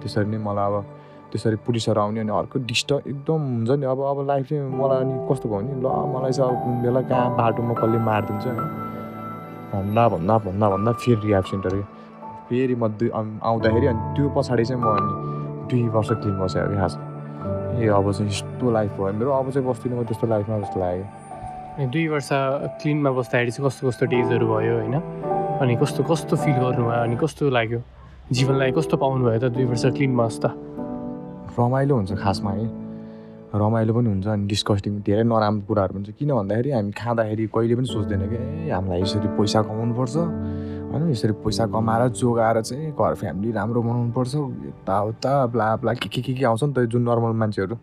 त्यसरी 0.00 0.28
नै 0.28 0.38
मलाई 0.38 0.66
अब 0.70 0.76
त्यसरी 1.32 1.56
पुलिसहरू 1.66 2.00
आउने 2.00 2.20
अनि 2.20 2.32
अर्को 2.32 2.56
डिस्टर्ब 2.70 3.00
एकदम 3.06 3.40
हुन्छ 3.50 3.70
नि 3.80 3.86
अब 3.86 3.98
अब 4.06 4.18
लाइफ 4.26 4.44
चाहिँ 4.48 4.62
मलाई 4.80 4.98
अनि 5.02 5.14
कस्तो 5.28 5.46
भयो 5.48 5.58
भने 5.58 5.74
ल 5.80 5.86
मलाई 6.14 6.32
चाहिँ 6.32 6.50
अब 6.50 6.56
कुन 6.62 6.74
बेला 6.82 7.00
कहाँ 7.10 7.26
बाटोमा 7.36 7.74
कसले 7.80 7.98
मारिदिन्छ 8.08 8.44
होइन 8.46 8.60
भन्दा 9.72 10.04
भन्दा 10.08 10.34
भन्दा 10.46 10.66
भन्दा 10.70 10.92
फेरि 11.02 11.20
रिहाब 11.26 11.44
सेन्टर 11.50 11.72
फेरि 12.48 12.74
म 12.74 12.88
दुई 12.94 13.08
आउँ- 13.10 13.40
आउँदाखेरि 13.42 13.86
अनि 13.86 14.00
त्यो 14.16 14.24
पछाडि 14.36 14.64
चाहिँ 14.64 14.80
म 14.82 14.86
अनि 14.94 15.12
दुई 15.70 15.82
वर्ष 15.96 16.10
क्लिन 16.22 16.34
क्या 16.46 16.64
खास 16.80 16.94
ए 17.76 17.86
अब 17.92 18.12
चाहिँ 18.12 18.30
यस्तो 18.30 18.70
लाइफ 18.70 18.90
भयो। 18.96 19.12
मेरो 19.12 19.30
अब 19.30 19.50
चाहिँ 19.50 19.68
बस्दिनँ 19.68 19.98
म 20.00 20.04
त्यस्तो 20.04 20.26
लाइफमा 20.26 20.58
जस्तो 20.64 20.80
लाग्यो। 20.80 21.04
अनि 21.76 21.86
दुई 21.92 22.06
वर्ष 22.08 22.28
क्लिनमा 22.80 23.10
बस्दाखेरि 23.10 23.50
चाहिँ 23.50 23.68
कस्तो 23.68 23.88
कस्तो 23.88 24.04
डेजहरू 24.06 24.46
भयो 24.48 24.74
होइन? 24.80 24.94
अनि 25.60 25.76
कस्तो 25.76 26.02
कस्तो 26.08 26.36
फिल 26.36 26.56
गर्नुभयो? 26.56 27.02
अनि 27.04 27.16
कस्तो 27.20 27.50
लाग्यो? 27.52 27.80
जीवनलाई 28.32 28.70
कस्तो 28.72 28.96
पाउनुभयो 28.96 29.38
त 29.38 29.52
दुई 29.52 29.64
वर्ष 29.68 29.84
क्लिनमा 29.92 30.24
बस्दा? 30.24 30.50
रमाइलो 31.58 31.94
हुन्छ 31.96 32.12
खासमा 32.16 32.50
है। 32.50 32.66
रमाइलो 33.54 33.92
पनि 33.94 34.08
हुन्छ 34.08 34.26
अनि 34.26 34.46
डिस्कस्टिङ 34.48 34.92
धेरै 35.04 35.24
नराम्रो 35.24 35.64
कुराहरू 35.68 35.94
हुन्छ। 35.96 36.08
किन 36.16 36.30
भन्दाखेरि 36.32 36.70
हामी 36.72 36.92
खाँदाखेरि 36.92 37.44
कहिले 37.52 37.74
पनि 37.76 37.88
सोच्दैन 37.92 38.22
कि 38.28 38.36
ए 38.36 38.72
हामीलाई 38.72 39.00
यसरी 39.04 39.28
पैसा 39.36 39.62
कमाउनुपर्छ। 39.68 40.16
होइन 40.96 41.10
यसरी 41.10 41.32
पैसा 41.44 41.66
कमाएर 41.68 42.08
जोगाएर 42.16 42.60
चाहिँ 42.60 42.92
घर 42.92 43.14
फ्यामिली 43.20 43.52
राम्रो 43.52 43.82
बनाउनुपर्छ 43.82 44.34
यताउता 44.34 45.46
ब्ला 45.52 45.92
के 45.94 46.08
के 46.08 46.20
के 46.22 46.32
के 46.34 46.44
आउँछ 46.44 46.64
नि 46.64 46.72
त 46.72 46.88
जुन 46.88 47.02
नर्मल 47.04 47.36
मान्छेहरू। 47.36 47.76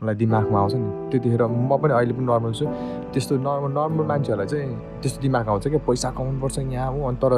मलाई 0.00 0.14
दिमागमा 0.14 0.58
आउँछ 0.58 0.74
नि। 0.74 1.10
त्यतिखेर 1.10 1.42
म 1.44 1.76
पनि 1.76 1.92
अहिले 1.92 2.12
पनि 2.16 2.26
नर्मल 2.26 2.52
छु। 2.56 2.64
त्यस्तो 3.12 3.36
नर्मल 3.36 3.70
नर्मल 3.76 4.04
मान्छेहरूलाई 4.08 4.46
चाहिँ 4.48 5.00
त्यस्तो 5.02 5.20
दिमाग 5.22 5.48
आउँछ 5.48 5.68
क्या 5.68 5.80
पैसा 5.86 6.10
कमाउनुपर्छ 6.16 6.58
यहाँ 6.58 6.90
हो 6.92 7.08
अनि 7.08 7.16
तर 7.20 7.32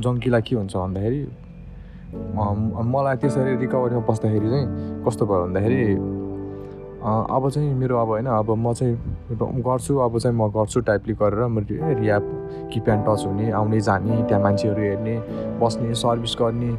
जङ्कीलाई 0.00 0.42
के 0.46 0.56
हुन्छ 0.56 0.76
भन्दाखेरि 0.76 1.22
मलाई 2.14 3.16
त्यसरी 3.16 3.56
रिकभरीमा 3.56 4.00
बस्दाखेरि 4.06 4.48
चाहिँ 4.52 4.66
कस्तो 5.04 5.26
भयो 5.26 5.42
भन्दाखेरि 5.44 5.82
अब 7.04 7.50
चाहिँ 7.54 7.74
मेरो 7.74 7.94
अब 7.98 8.08
होइन 8.08 8.26
अब 8.26 8.50
म 8.50 8.72
चाहिँ 8.72 8.94
गर्छु 9.32 9.96
अब 9.98 10.18
चाहिँ 10.18 10.36
म 10.36 10.48
गर्छु 10.52 10.80
टाइपले 10.80 11.14
गरेर 11.14 11.46
म 11.48 11.58
रि- 11.58 11.96
रियाब 11.98 12.22
किप 12.72 12.88
एन्ड 12.88 13.04
टच 13.08 13.24
हुने 13.26 13.50
आउने 13.56 13.80
जाने 13.80 14.22
त्यहाँ 14.28 14.42
मान्छेहरू 14.42 14.82
हेर्ने 14.82 15.14
बस्ने 15.60 15.94
सर्भिस 15.94 16.36
गर्ने 16.40 16.70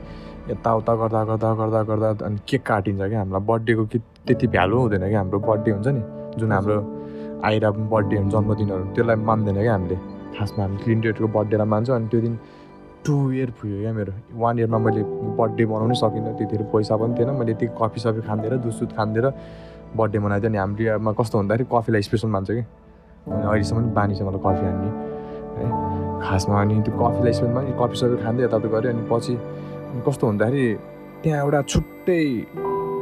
यताउता 0.53 0.93
गर्दा 0.95 1.23
गर्दा 1.25 1.53
गर्दा 1.57 1.81
गर्दा 1.89 2.09
अनि 2.25 2.37
केक 2.47 2.61
काटिन्छ 2.61 3.01
क्या 3.01 3.19
हामीलाई। 3.19 3.41
बर्थडेको 3.49 3.85
कि 3.85 3.99
त्यति 4.29 4.47
भ्यालु 4.47 4.77
हुँदैन 4.77 5.09
क्या 5.09 5.19
हाम्रो 5.19 5.39
बर्थडे 5.41 5.71
हुन्छ 5.71 5.87
नि। 5.87 6.01
जुन 6.37 6.51
हाम्रो 6.51 6.77
आइरा 7.45 7.69
बर्थडे 7.71 8.15
जन्मदिनहरू 8.29 8.83
त्यसलाई 8.93 9.15
मान्दैन 9.25 9.57
क्या 9.65 9.73
हामीले। 9.73 9.97
खासमा 10.37 10.61
हामी 10.63 10.77
क्लिन 10.83 11.01
डेटको 11.01 11.27
बर्थडेलाई 11.27 11.67
मान्छ 11.73 11.89
अनि 11.97 12.07
त्यो 12.13 12.21
दिन 12.21 12.35
टु 13.05 13.13
इयर 13.31 13.49
पुग्यो 13.57 13.77
क्या 13.81 13.93
मेरो। 13.93 14.13
वान 14.37 14.59
इयरमा 14.59 14.77
मैले 14.85 15.01
बर्थडे 15.33 15.65
बनाउनै 15.65 15.95
सकिनँ 15.97 16.37
त्यतिखेर 16.37 16.61
पैसा 16.73 16.93
पनि 16.97 17.13
थिएन 17.17 17.29
मैले 17.41 17.51
यति 17.57 17.67
कफी 17.81 17.99
सफी 18.05 18.21
खाँदिएर 18.21 18.53
दुधसुध 18.61 18.91
खाँदिएर 18.97 19.25
बर्थडे 19.95 20.19
मनाइदियो 20.19 20.49
अनि 20.51 20.57
हाम्रो 20.57 21.13
कस्तो 21.19 21.35
भन्दाखेरि 21.39 21.67
कफीलाई 21.73 22.01
स्पेसल 22.07 22.29
मान्छ 22.35 22.49
कि। 22.51 22.63
अनि 23.25 23.43
अहिलेसम्म 23.47 23.89
बानी 23.97 24.13
छ 24.15 24.21
मलाई 24.27 24.41
कफी 24.45 24.63
हान्ने 24.65 24.89
है। 25.57 25.67
खासमा 26.25 26.61
अनि 26.61 26.75
त्यो 26.85 26.93
कफीलाई 27.01 27.33
स्पेसलमा 27.33 27.61
नि 27.61 27.71
कफी 27.81 27.95
सफी 28.01 28.15
खाँदै 28.23 28.43
यताउता 28.43 28.67
गऱ्यो 28.73 28.89
अनि 28.93 29.03
पछि 29.11 29.33
कस्तो 30.05 30.23
हुँदाखेरि 30.27 30.65
त्यहाँ 31.23 31.39
एउटा 31.43 31.61
छुट्टै 31.71 32.23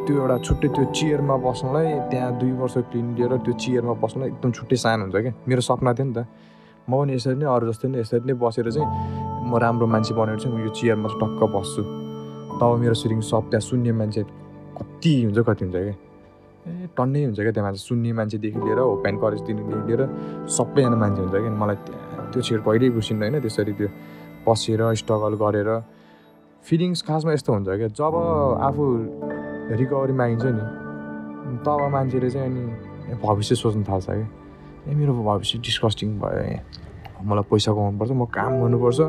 त्यो 0.05 0.13
एउटा 0.21 0.37
छुट्टै 0.45 0.67
त्यो 0.75 0.83
चेयरमा 0.97 1.35
बस्नलाई 1.47 1.89
त्यहाँ 2.11 2.31
दुई 2.39 2.51
वर्ष 2.61 2.75
क्लिन 2.91 3.07
लिएर 3.17 3.33
त्यो 3.45 3.53
चेयरमा 3.63 3.93
बस्नलाई 4.03 4.29
एकदम 4.29 4.51
छुट्टै 4.57 4.77
सानो 4.83 5.03
हुन्छ 5.03 5.15
क्या 5.23 5.33
मेरो 5.47 5.61
सपना 5.67 5.91
थियो 5.97 6.05
नि 6.07 6.13
त। 6.13 6.19
म 6.89 6.91
पनि 6.99 7.11
यसरी 7.15 7.35
नै 7.39 7.47
अरू 7.47 7.65
जस्तै 7.71 7.87
नै 7.87 7.99
यसरी 8.03 8.25
नै 8.27 8.35
बसेर 8.43 8.67
चाहिँ 8.75 8.87
म 9.47 9.51
राम्रो 9.63 9.87
मान्छे 9.87 10.13
बनेर 10.19 10.37
चाहिँ 10.39 10.51
म 10.55 10.59
यो 10.63 10.71
चेयरमा 10.75 11.07
टक्क 11.19 11.41
बस्छु। 11.55 11.81
तब 12.59 12.71
मेरो 12.83 12.95
सुटिङ 13.01 13.19
सब 13.23 13.43
त्यहाँ 13.49 13.63
सुन्ने 13.67 13.91
मान्छे 13.99 14.21
कति 14.77 15.13
हुन्छ 15.23 15.39
कति 15.47 15.63
हुन्छ 15.65 15.75
क्या 15.75 15.95
टन्नै 16.63 17.23
हुन्छ 17.23 17.39
क्या 17.39 17.51
त्यहाँ 17.51 17.73
सुन्ने 17.75 18.11
मान्छेदेखि 18.19 18.59
लिएर 18.59 18.79
हो 18.79 18.95
कलेज 19.03 19.41
दिनेदेखि 19.47 19.83
लिएर 19.87 20.01
सबैजना 20.47 20.95
मान्छे 20.95 21.21
हुन्छ 21.21 21.35
क्या। 21.35 21.51
मलाई 21.51 21.77
त्यो 22.31 22.41
चेयर 22.41 22.59
कहिल्यै 22.63 22.89
बिर्सिँदैन 22.95 23.31
होइन। 23.33 23.41
त्यसरी 23.43 23.73
त्यो 23.79 23.89
बसेर 24.47 24.81
स्ट्रगल 25.01 25.33
गरेर 25.43 25.69
फिलिङ्स 26.65 27.01
खासमा 27.07 27.31
यस्तो 27.33 27.51
हुन्छ 27.53 27.67
क्या। 27.67 27.87
जब 27.99 28.15
आफू 28.67 28.83
रिकभरी 29.79 30.13
मागिन्छ 30.15 30.45
नि 30.55 30.63
तब 31.67 31.79
मान्छेले 31.91 32.29
चाहिँ 32.31 32.47
अनि 32.47 33.19
भविष्य 33.19 33.55
सोच्नु 33.55 33.83
थाल्छ 33.83 34.07
क्या। 34.07 34.27
ए 34.87 34.95
मेरो 34.95 35.13
भविष्य 35.19 35.59
डिस्कस्टिङ 35.59 36.09
भयो। 36.19 36.43
यहाँ 36.47 37.23
मलाई 37.27 37.43
पैसा 37.51 37.71
कमाउनुपर्छ 37.75 38.11
म 38.11 38.25
काम 38.31 38.51
गर्नुपर्छ। 38.61 38.99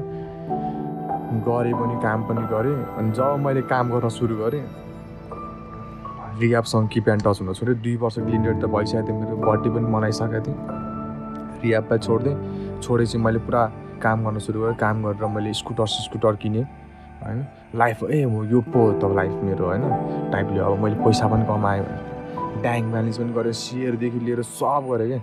गरेँ 1.47 1.75
पनि 1.75 1.95
काम 2.03 2.19
पनि 2.27 2.43
गरेँ। 2.51 2.77
अनि 2.99 3.11
जब 3.15 3.39
मैले 3.47 3.63
काम 3.71 3.85
गर्न 3.91 4.09
सुरु 4.11 4.35
गरेँ 4.43 4.63
रियाबसँग 6.41 6.89
किप 6.89 7.09
एन्ड 7.09 7.23
टच 7.23 7.41
हुन 7.41 7.53
छोड्यो 7.55 7.75
दुई 7.85 7.97
वर्ष 7.97 8.19
क्लिन्डेड 8.19 8.57
त 8.63 8.67
भइसकेको 8.75 9.07
थियो 9.07 9.17
मेरो 9.19 9.37
बर्थडे 9.47 9.71
पनि 9.71 9.87
मनाइसकेको 9.95 10.41
थिएँ 10.47 10.59
रियाबलाई 11.63 11.99
छोडिदिएँ 11.99 12.81
छोडेपछि 12.83 13.19
मैले 13.19 13.39
पुरा 13.47 13.63
काम 14.03 14.25
गर्न 14.25 14.39
सुरु 14.39 14.61
गरेँ। 14.61 14.75
काम 14.77 15.03
गरेर 15.05 15.27
मैले 15.35 15.53
स्कुटर 15.55 15.87
स्कुटर 15.87 16.37
किनेँ 16.43 16.65
होइन। 17.25 17.39
लाइफ 17.75 18.03
ए 18.05 18.25
म 18.27 18.45
यो 18.51 18.61
पो 18.61 18.81
त 19.01 19.15
लाइफ 19.15 19.33
मेरो 19.45 19.65
होइन। 19.65 19.85
टाइपले 20.33 20.59
अब 20.61 20.83
मैले 20.85 20.97
पैसा 21.05 21.29
पनि 21.29 21.45
कमाएँ। 21.47 21.83
ब्याङ्क 22.63 22.87
ब्यालेन्स 22.93 23.19
पनि 23.19 23.33
गरेँ 23.33 23.53
सेयरदेखि 23.55 24.19
लिएर 24.27 24.43
सब 24.43 24.91
गरेँ 24.91 25.09
क्या 25.09 25.21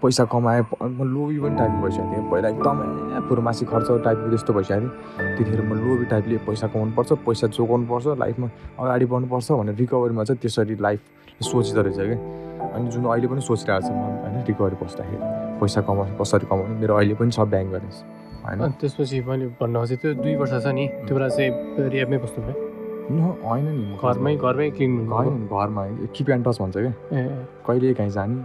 पैसा 0.00 0.24
कमाएँ 0.32 0.62
म 0.80 1.04
लोभी 1.04 1.38
पनि 1.40 1.56
टाइपको 1.56 1.82
भइसकेको 1.82 2.10
थिएँ। 2.12 2.30
पहिला 2.30 2.48
एकदमै 2.48 3.20
फुर्मासी 3.28 3.64
खर्च 3.72 3.88
टाइपको 4.04 4.28
त्यस्तो 4.32 4.52
भइसकेको 4.52 4.80
थिएँ 4.80 5.36
त्यतिखेर 5.36 5.60
म 5.62 5.72
लोभी 5.84 6.04
टाइपले 6.12 6.36
पैसा 6.48 6.66
कमाउनु 6.72 6.92
पर्छ 6.96 7.12
पैसा 7.26 7.46
जोगाउनु 7.52 7.86
पर्छ 7.92 8.06
लाइफमा 8.22 8.48
अगाडि 8.80 9.04
बढ्नुपर्छ 9.12 9.48
भनेर 9.52 9.74
रिकभरीमा 9.82 10.24
चाहिँ 10.24 10.40
त्यसरी 10.42 10.76
लाइफ 10.80 11.00
सोचिँदो 11.42 11.82
रहेछ 11.82 11.98
क्या 11.98 12.18
अनि 12.72 12.88
जुन 12.90 13.04
अहिले 13.12 13.26
पनि 13.28 13.40
सोचिरहेको 13.42 13.86
छ 13.86 13.90
म 13.92 14.00
होइन 14.22 14.44
रिकभरी 14.48 14.76
बस्दाखेरि 14.82 15.18
पैसा 15.60 15.80
कमाउनु 15.86 16.16
कसरी 16.18 16.46
कमाउने 16.50 16.74
मेरो 16.80 16.94
अहिले 16.96 17.14
पनि 17.20 17.30
छ 17.30 17.40
ब्याङ्क 17.52 17.70
ब्यालेन्स 17.70 17.98
होइन। 18.46 18.58
त्यसपछि 18.80 19.20
मैले 19.28 19.46
भन्नु 19.60 19.78
खोजेँ 19.78 19.98
त्यो 20.02 20.14
दुई 20.22 20.34
वर्ष 20.40 20.52
छ 20.64 20.66
नि 20.72 20.84
त्यो 21.06 21.14
बेला 21.16 21.28
चाहिँ 21.28 21.50
रियाबमै 21.92 22.18
बस्नुभयो। 22.24 22.71
होइन 23.20 23.66
नि 23.68 23.96
घरमै 24.02 24.32
घरमै 24.36 24.70
क्लिन 24.76 24.92
होइन 25.12 25.28
नि, 25.32 25.46
घरमा 25.46 25.82
किप 26.14 26.30
एन्ड 26.30 26.44
टच 26.46 26.56
भन्छ 26.62 26.76
क्या। 26.76 26.92
ए 27.12 27.20
कहिले 27.66 27.94
काहीँ 27.94 28.10
जाने 28.10 28.36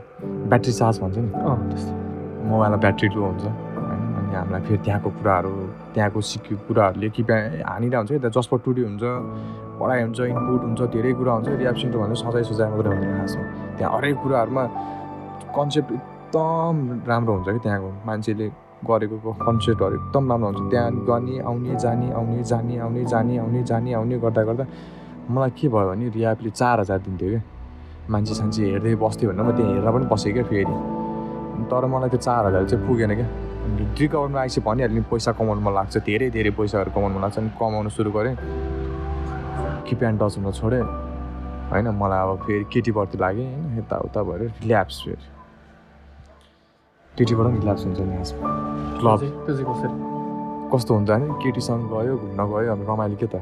ब्याट्री 0.50 0.74
चार्ज 0.74 1.00
भन्छ 1.02 1.18
नि। 1.18 1.30
त्यस्तो। 1.30 1.92
मोबाइलमा 2.50 2.78
ब्याट्री 2.84 3.08
लो 3.16 3.22
हुन्छ। 3.28 3.44
होइन 3.44 4.02
अनि 4.18 4.36
हामीलाई 4.36 4.62
फेरि 4.68 4.80
त्यहाँको 4.86 5.10
कुराहरू 5.20 5.52
त्यहाँको 5.94 6.20
सिक्यो 6.22 6.58
कुराहरूले 6.68 7.10
कि 7.16 7.22
हानिरहेको 7.24 7.98
हुन्छ। 7.98 8.12
कि 8.12 8.20
त्यहाँ 8.20 8.36
जसपर 8.38 8.58
टुडी 8.66 8.82
हुन्छ 8.88 9.04
पढाइ 9.80 10.00
हुन्छ 10.04 10.20
इनपुट 10.34 10.62
हुन्छ 10.68 10.82
धेरै 10.94 11.12
कुरा 11.20 11.32
हुन्छ। 11.38 11.48
रियाप्सन 11.62 11.88
त 11.92 11.96
भन्दा 12.02 12.16
सजाय 12.22 12.44
सजाय 12.50 12.68
मात्रै 12.72 12.90
हुँदैन 12.94 13.12
खासमा 13.18 13.44
त्यहाँ 13.78 13.92
हरेक 13.96 14.16
कुराहरूमा 14.24 14.64
कन्सेप्ट 15.58 15.90
एकदम 15.92 16.76
राम्रो 17.08 17.34
हुन्छ 17.36 17.48
कि 17.56 17.60
त्यहाँको 17.66 17.90
मान्छेले। 18.08 18.48
गरेको 18.90 19.32
कन्सेप्टहरू 19.48 19.96
एकदम 20.00 20.24
राम्रो 20.32 20.48
हुन्छ। 20.48 20.72
त्यहाँ 20.72 20.92
गर्ने 21.10 21.36
आउने 21.50 21.76
जाने 21.84 22.08
आउने 22.18 22.44
जाने 22.44 22.78
आउने 22.86 23.04
जाने 23.12 23.38
आउने 23.38 23.64
जाने 23.70 23.94
आउने 23.94 24.18
गर्दा 24.24 24.42
गर्दा 24.50 24.66
मलाई 25.30 25.52
के 25.60 25.68
भयो 25.68 25.88
भने 25.90 26.06
रियापले 26.16 26.50
चार 26.50 26.80
हजार 26.80 27.00
दिन्थ्यो 27.06 27.30
क्या 27.30 27.42
मान्छे 28.12 28.34
सान्छे 28.40 28.62
हेर्दै 28.72 28.96
बस्थ्यो 29.04 29.30
भनेर 29.30 29.44
म 29.44 29.52
त्यहाँ 29.58 29.72
हेरेर 29.74 29.92
पनि 29.92 30.06
बसेँ 30.12 30.34
क्या 30.34 30.44
फेरि। 30.52 30.76
तर 31.70 31.86
मलाई 31.92 32.10
त्यो 32.10 32.20
चार 32.28 32.46
हजार 32.48 32.64
चाहिँ 32.70 32.88
पुगेन 32.88 33.12
क्या 33.20 33.28
रिकभरमा 34.00 34.40
आइसक्यो 34.40 34.64
भनिहाल्ने 34.64 35.02
पैसा 35.12 35.32
कमाउनु 35.36 35.62
मन 35.62 35.74
लाग्छ 35.78 35.98
धेरै 36.08 36.30
धेरै 36.32 36.52
पैसाहरू 36.56 36.92
कमाउनु 36.96 37.20
लाग्छ 37.20 37.38
अनि 37.38 37.50
कमाउनु 37.60 37.90
सुरु 37.92 38.12
गरेँ। 38.16 38.36
किप 39.88 40.04
एन्ड 40.04 40.20
टच 40.22 40.38
हुन 40.38 40.52
छोडेँ। 40.60 40.84
होइन 41.72 41.88
मलाई 42.02 42.20
अब 42.24 42.32
फेरि 42.46 42.66
केटीप्रति 42.74 43.18
लागेँ 43.20 43.48
होइन 43.48 43.78
यताउता 43.80 44.24
भएर 44.24 44.42
रिल्याप्स 44.62 44.98
फेरि। 45.06 45.37
केटीबाट 47.18 47.46
पनि 47.48 47.58
रिल्याप्स 47.58 47.84
हुन्छ 47.86 48.00
नि 48.00 48.18
खासमा 48.18 48.48
क्लब। 49.00 49.20
कस्तो 50.74 50.94
हुन्छ 50.94 51.10
भने 51.10 51.26
केटीसँग 51.42 51.90
गयो 51.90 52.14
घुम्न 52.18 52.42
गयो 52.54 52.72
अब 52.72 52.82
रमाइलो 52.90 53.16
के 53.18 53.28
त? 53.28 53.36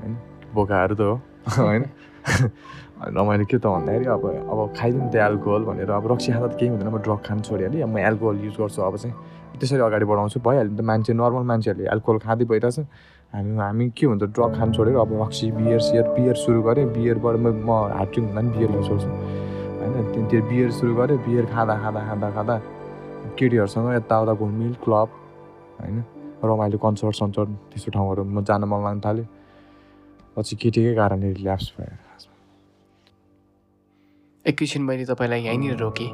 होइन? 0.00 0.16
बोकाहरू 0.54 0.94
त 0.94 1.00
हो। 1.00 1.14
होइन? 1.68 1.84
रमाइलो 3.16 3.44
के 3.44 3.58
त 3.58 3.66
भन्दाखेरि 3.66 4.06
अब 4.08 4.24
अब 4.24 4.72
खाइदिउँ 4.78 5.10
त 5.12 5.16
एल्कोहल 5.20 5.62
भनेर। 5.68 5.90
अब 5.90 6.12
रक्सी 6.12 6.32
खाँदा 6.32 6.48
त 6.48 6.56
केही 6.56 6.70
हुँदैन। 6.72 6.88
म 6.88 6.98
ड्रग 7.04 7.20
खानु 7.26 7.42
छोडिहालेँ। 7.44 7.82
अब 7.82 7.90
म 7.92 7.98
एल्कोहल 7.98 8.36
युज 8.44 8.54
गर्छु 8.56 8.82
अब 8.82 8.96
चाहिँ। 8.96 9.14
त्यसरी 9.60 9.82
अगाडि 9.84 10.04
बढाउँछु। 10.08 10.40
भइहाल्यो 10.40 10.72
नि 10.72 10.78
त 10.78 10.80
मान्छे 10.80 11.12
नर्मल 11.12 11.44
मान्छेहरूले 11.50 11.90
एल्कोहल 11.92 12.18
खाँदै 12.24 12.44
भइरहेछ। 12.48 12.78
हामी 13.34 13.52
हामी 13.60 13.84
के 13.92 14.06
हुन्छ? 14.06 14.22
ड्रग 14.32 14.50
खानु 14.56 14.72
छोडेर 14.72 14.96
अब 14.96 15.10
रक्सी 15.22 15.50
बियर 15.58 15.80
सियर 15.88 16.04
बियर 16.16 16.36
सुरु 16.40 16.62
गरेँ। 16.62 16.86
बियरबाट 16.94 17.36
म 17.36 17.46
ड्रिङ्क 17.52 18.16
हुँदा 18.16 18.40
पनि 18.40 18.48
बियर 18.54 18.70
युज 18.78 18.88
गर्छु। 18.88 19.08
होइन? 19.82 20.24
त्यो 20.30 20.40
बियर 20.48 20.70
सुरु 20.78 20.94
गरेँ। 20.94 21.18
बियर 21.26 21.44
खाँदा 21.52 21.74
खाँदा 21.82 22.00
खाँदा 22.08 22.30
खाँदा 22.30 22.56
केटीहरूसँग 23.38 23.88
यताउता 23.94 24.32
घुलमिल 24.34 24.74
क्लब 24.84 25.08
होइन? 25.80 25.96
रमाइलो 26.44 26.78
कन्सर्ट 26.78 27.14
सन्सर्ट 27.16 27.48
त्यस्तो 27.72 27.90
ठाउँहरूमा 27.90 28.40
जान 28.48 28.64
मन 28.64 28.80
लाग्न 28.84 29.00
थाल्यो। 29.00 29.24
पछि 30.36 30.56
केटीकै 30.56 30.94
कारणले 30.94 31.32
रिल्याप्स 31.32 31.66
भयो। 31.78 31.96
खासमा 32.04 32.34
एकैछिन 34.44 34.82
मैले 34.82 35.04
तपाईँलाई 35.04 35.40
यहीँनिर 35.44 35.76
रोकेँ। 35.78 36.10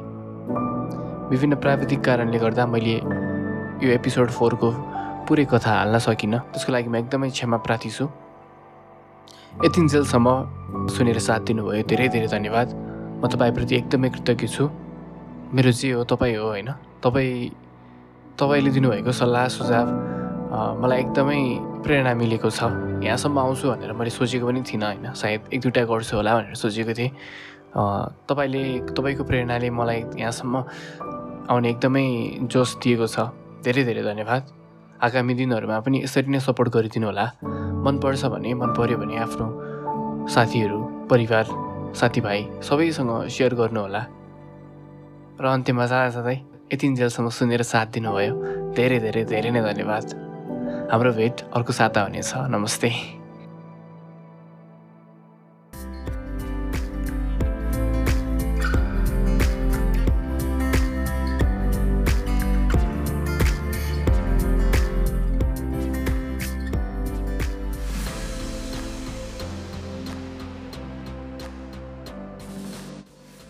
विभिन्न 1.31 1.55
प्राविधिक 1.55 1.99
कारणले 1.99 2.37
गर्दा 2.39 2.65
मैले 2.65 2.95
यो 3.83 3.89
एपिसोड 3.91 4.29
फोरको 4.29 4.69
पुरै 5.27 5.45
कथा 5.51 5.71
हाल्न 5.71 5.97
सकिनँ। 5.97 6.39
त्यसको 6.51 6.71
लागि 6.71 6.89
म 6.89 6.95
एकदमै 6.95 7.29
क्षमा 7.29 7.57
प्रार्थी 7.65 7.89
छु। 7.89 8.05
यतिन्जेलसम्म 9.65 10.27
सुनेर 10.87 11.19
साथ 11.19 11.39
दिनुभयो। 11.47 11.83
धेरै 11.83 12.07
धेरै 12.07 12.27
धन्यवाद। 12.27 12.67
म 13.19 13.27
तपाईँप्रति 13.27 13.75
एकदमै 13.75 14.09
कृतज्ञ 14.09 14.47
छु। 14.47 14.63
मेरो 15.51 15.71
जे 15.71 15.91
हो 15.91 16.03
तपाईँ 16.07 16.35
हो 16.37 16.47
होइन? 16.47 16.69
तपाईँ 17.03 17.49
तपाईँले 18.39 18.71
दिनुभएको 18.71 19.11
सल्लाह 19.11 19.47
सुझाव 19.51 19.87
मलाई 20.79 20.99
एकदमै 20.99 21.39
प्रेरणा 21.83 22.13
मिलेको 22.15 22.49
छ। 22.49 22.71
यहाँसम्म 23.03 23.39
आउँछु 23.39 23.65
भनेर 23.67 23.91
मैले 23.91 24.11
सोचेको 24.15 24.47
पनि 24.47 24.61
थिइनँ 24.63 24.85
होइन। 24.85 25.11
सायद 25.11 25.51
एक 25.51 25.59
दुईवटा 25.59 25.83
गर्छु 25.91 26.15
होला 26.15 26.31
भनेर 26.39 26.55
सोचेको 26.55 26.93
थिएँ। 26.95 27.11
तपाईँले 28.27 28.63
तपाईँको 28.95 29.23
प्रेरणाले 29.27 29.69
मलाई 29.69 29.99
यहाँसम्म 30.23 30.55
आउने 31.51 31.69
एकदमै 31.69 32.05
जोस 32.47 32.79
दिएको 32.79 33.07
छ। 33.07 33.27
धेरै 33.63 33.83
धेरै 33.83 34.03
धन्यवाद। 34.07 34.41
आगामी 35.03 35.33
दिनहरूमा 35.35 35.77
पनि 35.83 35.97
यसरी 36.07 36.31
नै 36.31 36.39
सपोर्ट 36.39 36.69
गरिदिनु 36.71 37.07
होला। 37.11 37.25
मनपर्छ 37.83 38.23
भने 38.31 38.53
मन 38.55 38.71
पऱ्यो 38.77 38.97
भने 39.03 39.15
आफ्नो 39.19 39.47
साथीहरू 40.31 40.79
परिवार 41.11 41.45
साथीभाइ 41.91 42.39
सबैसँग 42.63 43.11
सेयर 43.27 43.53
गर्नुहोला 43.59 44.01
र 45.39 45.45
अन्त्यमा 45.45 45.85
जाँदा 45.85 46.09
जाँदै 46.15 46.37
यतिन्जेलसम्म 46.73 47.29
सुनेर 47.29 47.61
साथ 47.63 47.87
दिनुभयो। 47.95 48.33
धेरै 48.75 48.99
धेरै 48.99 49.23
धेरै 49.31 49.49
नै 49.51 49.61
धन्यवाद। 49.61 50.05
हाम्रो 50.91 51.11
भेट 51.13 51.35
अर्को 51.55 51.71
साता 51.73 51.99
हुनेछ। 52.01 52.31
नमस्ते। 52.51 53.20